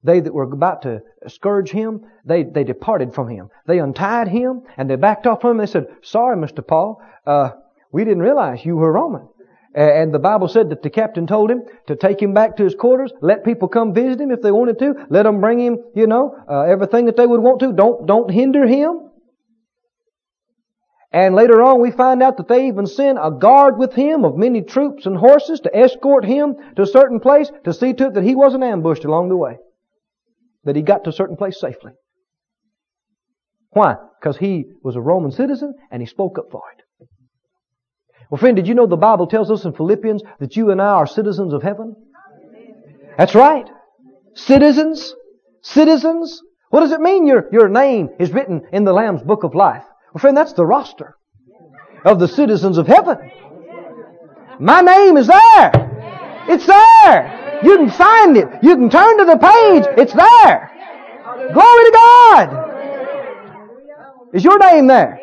[0.02, 3.48] they that were about to scourge him, they, they departed from him.
[3.66, 5.58] They untied him and they backed off from him.
[5.58, 6.66] They said, sorry, Mr.
[6.66, 7.52] Paul, uh,
[7.90, 9.28] we didn't realize you were Roman.
[9.74, 12.76] And the Bible said that the captain told him to take him back to his
[12.76, 16.06] quarters, let people come visit him if they wanted to, let them bring him, you
[16.06, 17.72] know, uh, everything that they would want to.
[17.72, 19.10] Don't, don't hinder him.
[21.10, 24.36] And later on we find out that they even sent a guard with him of
[24.36, 28.14] many troops and horses to escort him to a certain place to see to it
[28.14, 29.56] that he wasn't ambushed along the way.
[30.64, 31.92] That he got to a certain place safely.
[33.70, 33.96] Why?
[34.20, 36.83] Because he was a Roman citizen and he spoke up for it.
[38.30, 40.86] Well, friend, did you know the Bible tells us in Philippians that you and I
[40.86, 41.94] are citizens of heaven?
[43.16, 43.68] That's right.
[44.34, 45.14] Citizens.
[45.62, 46.42] Citizens.
[46.70, 49.84] What does it mean your, your name is written in the Lamb's book of life?
[50.12, 51.16] Well, friend, that's the roster
[52.04, 53.18] of the citizens of heaven.
[54.58, 55.70] My name is there.
[56.48, 57.60] It's there.
[57.62, 58.48] You can find it.
[58.62, 59.84] You can turn to the page.
[59.98, 60.70] It's there.
[61.52, 62.70] Glory to God.
[64.32, 65.20] Is your name there?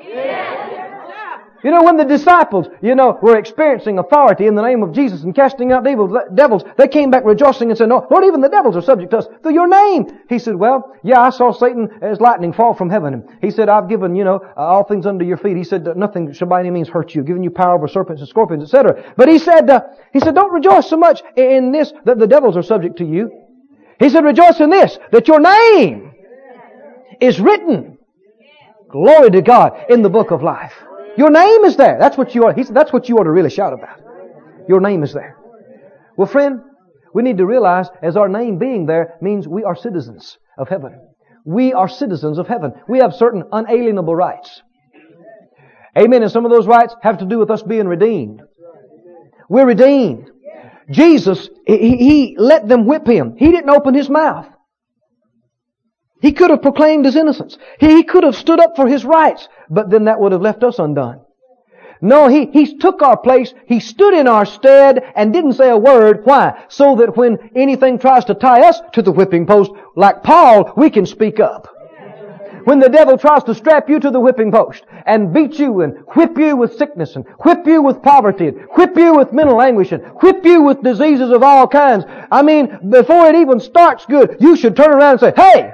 [1.64, 5.22] You know, when the disciples, you know, were experiencing authority in the name of Jesus
[5.24, 8.76] and casting out devils, they came back rejoicing and said, no, Lord, even the devils
[8.76, 10.20] are subject to us through your name.
[10.28, 13.28] He said, well, yeah, I saw Satan as lightning fall from heaven.
[13.41, 15.55] He said, I've given, you know, all things under your feet.
[15.55, 18.30] He said, nothing shall by any means hurt you, giving you power over serpents and
[18.30, 19.14] scorpions, etc.
[19.16, 19.82] But he said, uh,
[20.14, 23.32] he said, don't rejoice so much in this that the devils are subject to you.
[23.99, 26.12] He said, rejoice in this, that your name
[27.20, 27.99] is written.
[28.89, 30.74] Glory to God in the book of life.
[31.18, 31.97] Your name is there.
[31.99, 32.53] That's what you are.
[32.53, 33.99] he said, that's what you ought to really shout about.
[34.68, 35.38] Your name is there.
[36.18, 36.62] Well, friend,
[37.14, 40.99] we need to realize as our name being there means we are citizens of heaven.
[41.43, 42.74] We are citizens of heaven.
[42.88, 44.62] We have certain unalienable rights.
[45.97, 46.24] Amen.
[46.24, 48.41] And some of those rights have to do with us being redeemed.
[49.49, 50.32] We're redeemed.
[50.89, 53.36] Jesus, he, he let them whip him.
[53.38, 54.47] He didn't open his mouth.
[56.22, 57.57] He could have proclaimed his innocence.
[57.80, 60.78] He could have stood up for his rights, but then that would have left us
[60.78, 61.22] undone.
[61.99, 65.78] No, he, he took our place, he stood in our stead and didn't say a
[65.78, 66.26] word.
[66.26, 66.63] Why?
[66.67, 70.89] So that when anything tries to tie us to the whipping post, like Paul, we
[70.89, 71.67] can speak up.
[72.63, 75.97] When the devil tries to strap you to the whipping post and beat you and
[76.15, 79.91] whip you with sickness and whip you with poverty and whip you with mental anguish
[79.91, 84.38] and whip you with diseases of all kinds, I mean, before it even starts good,
[84.39, 85.74] you should turn around and say, hey,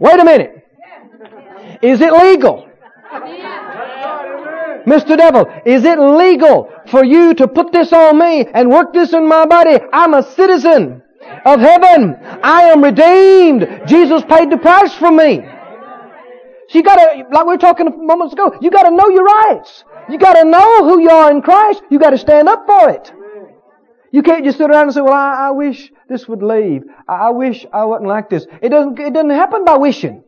[0.00, 0.64] Wait a minute.
[1.82, 2.68] Is it legal?
[4.86, 5.16] Mr.
[5.16, 9.28] Devil, is it legal for you to put this on me and work this in
[9.28, 9.78] my body?
[9.92, 11.02] I'm a citizen
[11.44, 12.16] of heaven.
[12.42, 13.82] I am redeemed.
[13.86, 15.44] Jesus paid the price for me.
[16.68, 19.84] So you gotta, like we were talking moments ago, you gotta know your rights.
[20.08, 21.82] You gotta know who you are in Christ.
[21.90, 23.12] You gotta stand up for it.
[24.10, 26.84] You can't just sit around and say, well, I, I wish this would leave.
[27.08, 28.46] I, I wish I wasn't like this.
[28.62, 30.24] It doesn't, it doesn't happen by wishing.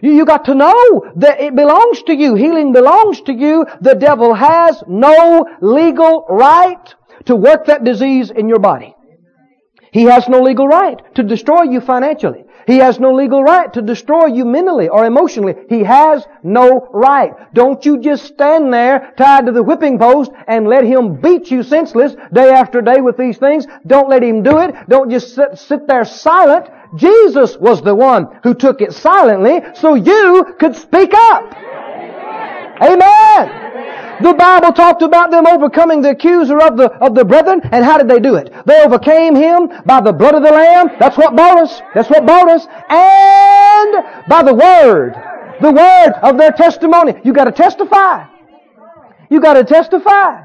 [0.00, 2.34] You, you got to know that it belongs to you.
[2.34, 3.66] Healing belongs to you.
[3.80, 6.94] The devil has no legal right
[7.26, 8.94] to work that disease in your body.
[9.92, 12.44] He has no legal right to destroy you financially.
[12.66, 15.54] He has no legal right to destroy you mentally or emotionally.
[15.68, 17.32] He has no right.
[17.54, 21.62] Don't you just stand there tied to the whipping post and let him beat you
[21.62, 23.66] senseless day after day with these things.
[23.86, 24.74] Don't let him do it.
[24.88, 26.66] Don't just sit, sit there silent.
[26.96, 31.54] Jesus was the one who took it silently so you could speak up.
[32.82, 33.69] Amen.
[34.22, 37.96] The Bible talked about them overcoming the accuser of the, of the brethren, and how
[37.96, 38.52] did they do it?
[38.66, 40.90] They overcame him by the blood of the Lamb.
[40.98, 41.80] That's what bought us.
[41.94, 42.66] That's what bought us.
[42.90, 45.14] And by the word.
[45.62, 47.14] The word of their testimony.
[47.24, 48.26] You gotta testify.
[49.30, 50.44] You gotta testify.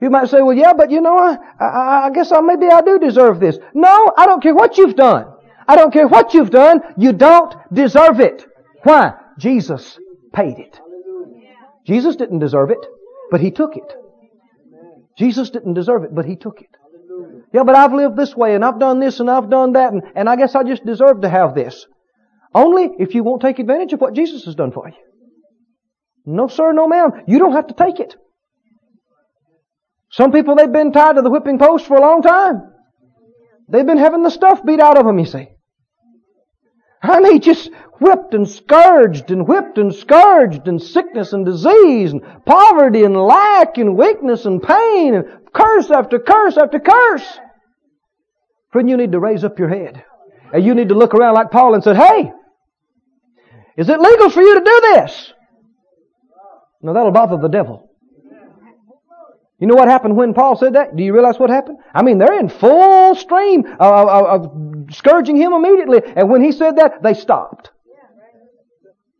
[0.00, 2.80] You might say, well, yeah, but you know, I, I, I guess I, maybe I
[2.80, 3.58] do deserve this.
[3.74, 5.26] No, I don't care what you've done.
[5.68, 6.80] I don't care what you've done.
[6.96, 8.46] You don't deserve it.
[8.82, 9.14] Why?
[9.38, 9.98] Jesus
[10.32, 10.80] paid it.
[11.86, 12.84] Jesus didn't deserve it,
[13.30, 13.92] but He took it.
[15.18, 16.68] Jesus didn't deserve it, but He took it.
[17.52, 20.02] Yeah, but I've lived this way and I've done this and I've done that and,
[20.14, 21.86] and I guess I just deserve to have this.
[22.54, 24.94] Only if you won't take advantage of what Jesus has done for you.
[26.26, 27.10] No sir, no ma'am.
[27.26, 28.14] You don't have to take it.
[30.10, 32.62] Some people, they've been tied to the whipping post for a long time.
[33.68, 35.48] They've been having the stuff beat out of them, you see.
[37.02, 42.22] I mean, just whipped and scourged and whipped and scourged and sickness and disease and
[42.44, 47.38] poverty and lack and weakness and pain and curse after curse after curse.
[48.70, 50.04] Friend, you need to raise up your head.
[50.52, 52.32] And you need to look around like Paul and say, hey,
[53.76, 55.32] is it legal for you to do this?
[56.82, 57.89] No, that'll bother the devil.
[59.60, 60.96] You know what happened when Paul said that?
[60.96, 61.78] Do you realize what happened?
[61.94, 66.00] I mean, they're in full stream of, of, of scourging him immediately.
[66.16, 67.70] And when he said that, they stopped.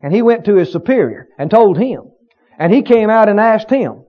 [0.03, 2.11] And he went to his superior and told him.
[2.59, 4.05] And he came out and asked him,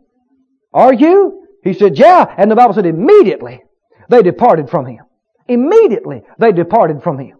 [0.73, 1.47] Are you?
[1.65, 2.33] He said, Yeah.
[2.37, 3.61] And the Bible said immediately
[4.09, 5.03] they departed from him.
[5.49, 7.37] Immediately they departed from him.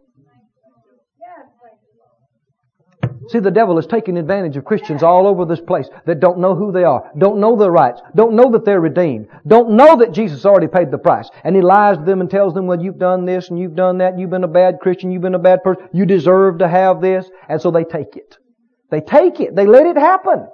[3.31, 6.53] See, the devil is taking advantage of Christians all over this place that don't know
[6.53, 10.11] who they are, don't know their rights, don't know that they're redeemed, don't know that
[10.11, 11.29] Jesus already paid the price.
[11.45, 13.99] And he lies to them and tells them, well, you've done this and you've done
[13.99, 16.99] that, you've been a bad Christian, you've been a bad person, you deserve to have
[16.99, 17.25] this.
[17.47, 18.37] And so they take it.
[18.89, 19.55] They take it.
[19.55, 20.47] They let it happen.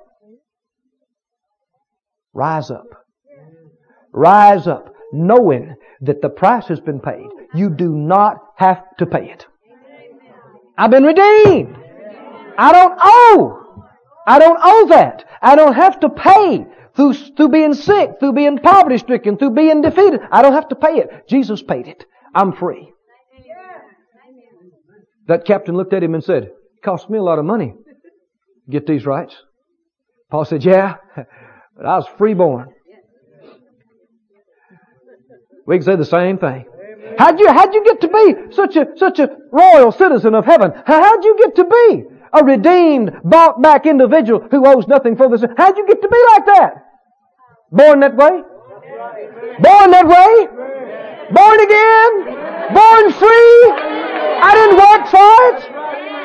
[2.32, 3.08] Rise up.
[4.14, 7.26] Rise up knowing that the price has been paid.
[7.56, 9.48] You do not have to pay it.
[10.78, 11.76] I've been redeemed.
[12.58, 13.84] I don't owe.
[14.26, 15.26] I don't owe that.
[15.42, 19.82] I don't have to pay through, through being sick, through being poverty stricken, through being
[19.82, 20.22] defeated.
[20.32, 21.28] I don't have to pay it.
[21.30, 22.06] Jesus paid it.
[22.36, 22.92] I'm free.
[25.28, 27.74] That captain looked at him and said, it cost me a lot of money
[28.66, 29.36] to get these rights.
[30.32, 32.74] Paul said, yeah, but I was freeborn.
[35.66, 36.66] We can say the same thing.
[37.18, 40.72] How'd you, how'd you get to be such a, such a royal citizen of heaven?
[40.86, 45.44] How'd you get to be a redeemed, bought back individual who owes nothing for this.
[45.58, 46.86] How'd you get to be like that?
[47.72, 48.42] Born that way?
[49.60, 50.48] Born that way?
[51.32, 52.12] Born again?
[52.74, 53.60] Born free?
[54.40, 55.78] I didn't work for it.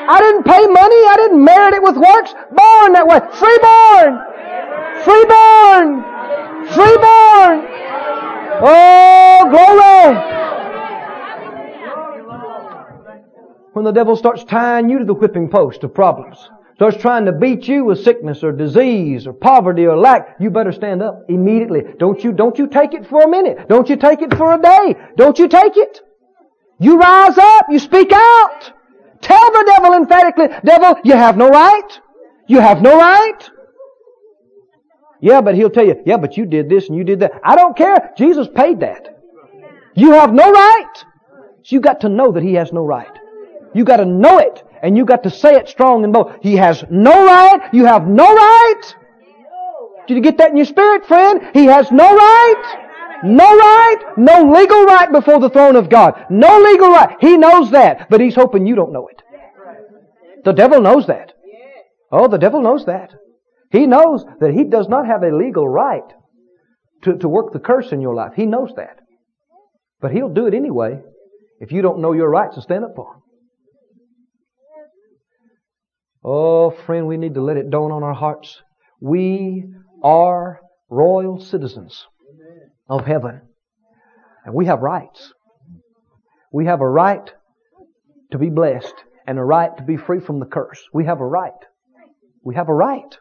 [0.07, 1.01] I didn't pay money.
[1.07, 2.33] I didn't merit it with works.
[2.51, 3.19] Born that way.
[3.35, 4.19] Freeborn.
[5.03, 6.03] Freeborn.
[6.71, 7.55] Freeborn.
[8.63, 10.15] Oh, glory.
[13.73, 17.31] When the devil starts tying you to the whipping post of problems, starts trying to
[17.31, 21.81] beat you with sickness or disease or poverty or lack, you better stand up immediately.
[21.97, 23.67] Don't you, don't you take it for a minute.
[23.67, 24.95] Don't you take it for a day.
[25.17, 26.01] Don't you take it.
[26.79, 27.65] You rise up.
[27.69, 28.73] You speak out.
[29.21, 31.99] Tell the devil emphatically, devil, you have no right.
[32.47, 33.49] You have no right.
[35.21, 37.31] Yeah, but he'll tell you, yeah, but you did this and you did that.
[37.41, 38.11] I don't care.
[38.17, 39.17] Jesus paid that.
[39.95, 41.05] You have no right.
[41.63, 43.17] So you got to know that he has no right.
[43.73, 46.33] You got to know it, and you got to say it strong and bold.
[46.41, 47.73] He has no right.
[47.73, 48.81] You have no right.
[50.07, 51.49] Did you get that in your spirit, friend?
[51.53, 52.79] He has no right.
[53.23, 56.25] No right, no legal right before the throne of God.
[56.29, 57.15] No legal right.
[57.21, 59.23] He knows that, but he's hoping you don't know it.
[60.43, 61.31] The devil knows that.
[62.11, 63.13] Oh, the devil knows that.
[63.71, 66.03] He knows that he does not have a legal right
[67.03, 68.33] to, to work the curse in your life.
[68.35, 68.99] He knows that.
[70.01, 70.99] But he'll do it anyway
[71.61, 73.22] if you don't know your rights and stand up for them.
[76.23, 78.61] Oh, friend, we need to let it dawn on our hearts.
[79.01, 79.65] We
[80.01, 82.05] are royal citizens
[82.89, 83.41] of heaven.
[84.45, 85.33] And we have rights.
[86.51, 87.29] We have a right
[88.31, 88.93] to be blessed
[89.27, 90.81] and a right to be free from the curse.
[90.93, 91.51] We have a right.
[92.43, 93.17] We have a right.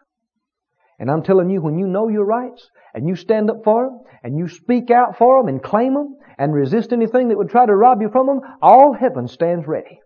[1.00, 4.00] And I'm telling you, when you know your rights and you stand up for them
[4.22, 7.66] and you speak out for them and claim them and resist anything that would try
[7.66, 9.98] to rob you from them, all heaven stands ready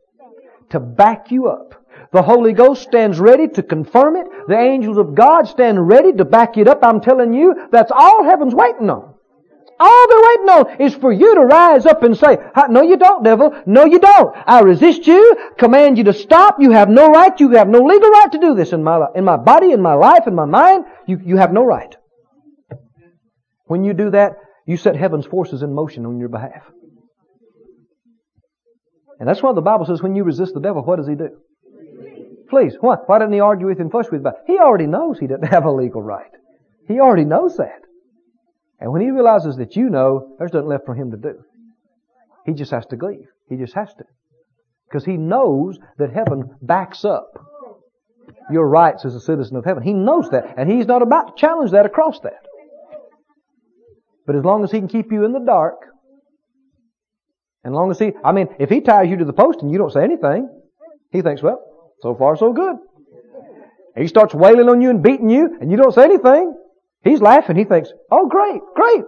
[0.70, 1.74] to back you up.
[2.12, 4.26] The Holy Ghost stands ready to confirm it.
[4.48, 6.80] The angels of God stand ready to back it up.
[6.82, 9.14] I'm telling you, that's all heaven's waiting on.
[9.78, 12.38] All they're waiting on is for you to rise up and say,
[12.70, 13.54] no you don't, devil.
[13.66, 14.34] No you don't.
[14.46, 16.56] I resist you, command you to stop.
[16.60, 17.38] You have no right.
[17.38, 19.94] You have no legal right to do this in my, in my body, in my
[19.94, 20.86] life, in my mind.
[21.06, 21.94] You, you have no right.
[23.66, 26.62] When you do that, you set heaven's forces in motion on your behalf.
[29.18, 31.30] And that's why the Bible says when you resist the devil, what does he do?
[32.48, 32.96] Please, why?
[33.06, 34.36] Why didn't he argue with him fuss with about?
[34.46, 36.30] He already knows he doesn't have a legal right.
[36.86, 37.80] He already knows that.
[38.78, 41.42] And when he realizes that you know, there's nothing left for him to do.
[42.44, 43.26] He just has to leave.
[43.48, 44.04] He just has to.
[44.88, 47.32] Because he knows that heaven backs up
[48.50, 49.82] your rights as a citizen of heaven.
[49.82, 50.54] He knows that.
[50.56, 52.46] And he's not about to challenge that across that.
[54.26, 55.76] But as long as he can keep you in the dark,
[57.66, 59.76] and long as he, I mean, if he ties you to the post and you
[59.76, 60.48] don't say anything,
[61.10, 61.60] he thinks, well,
[62.00, 62.76] so far so good.
[63.96, 66.54] And he starts wailing on you and beating you and you don't say anything.
[67.02, 67.56] He's laughing.
[67.56, 69.02] He thinks, oh great, great.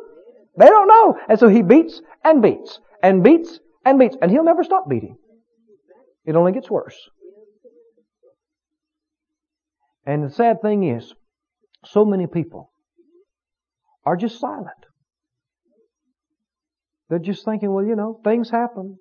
[0.59, 1.17] They don't know.
[1.29, 5.17] And so he beats and beats and beats and beats and he'll never stop beating.
[6.25, 6.99] It only gets worse.
[10.05, 11.15] And the sad thing is,
[11.85, 12.73] so many people
[14.05, 14.88] are just silent.
[17.09, 18.99] They're just thinking, well, you know, things happen.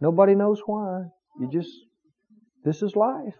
[0.00, 1.04] Nobody knows why.
[1.40, 1.70] You just,
[2.64, 3.34] this is life.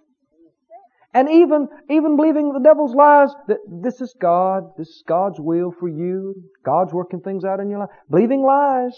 [1.15, 5.73] And even, even believing the devil's lies that this is God, this is God's will
[5.79, 7.89] for you, God's working things out in your life.
[8.11, 8.95] Believing lies.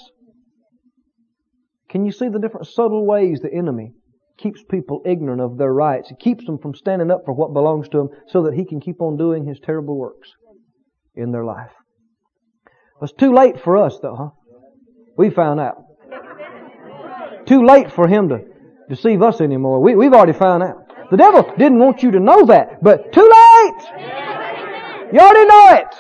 [1.89, 3.93] Can you see the different subtle ways the enemy
[4.39, 6.09] keeps people ignorant of their rights?
[6.09, 8.81] He keeps them from standing up for what belongs to them so that he can
[8.81, 10.31] keep on doing his terrible works
[11.15, 11.73] in their life.
[13.03, 14.29] It's too late for us though, huh?
[15.21, 15.85] We found out.
[17.45, 18.41] Too late for him to
[18.89, 19.79] deceive us anymore.
[19.83, 21.11] We, we've already found out.
[21.11, 23.83] The devil didn't want you to know that, but too late!
[25.13, 25.95] You already know it!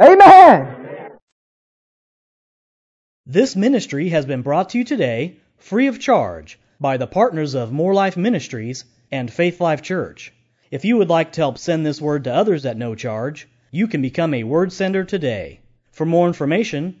[0.00, 1.18] Amen!
[3.26, 7.72] This ministry has been brought to you today free of charge by the partners of
[7.72, 10.32] Moore Life Ministries and Faith Life Church.
[10.70, 13.88] If you would like to help send this word to others at no charge, you
[13.88, 15.62] can become a word sender today.
[15.90, 17.00] For more information,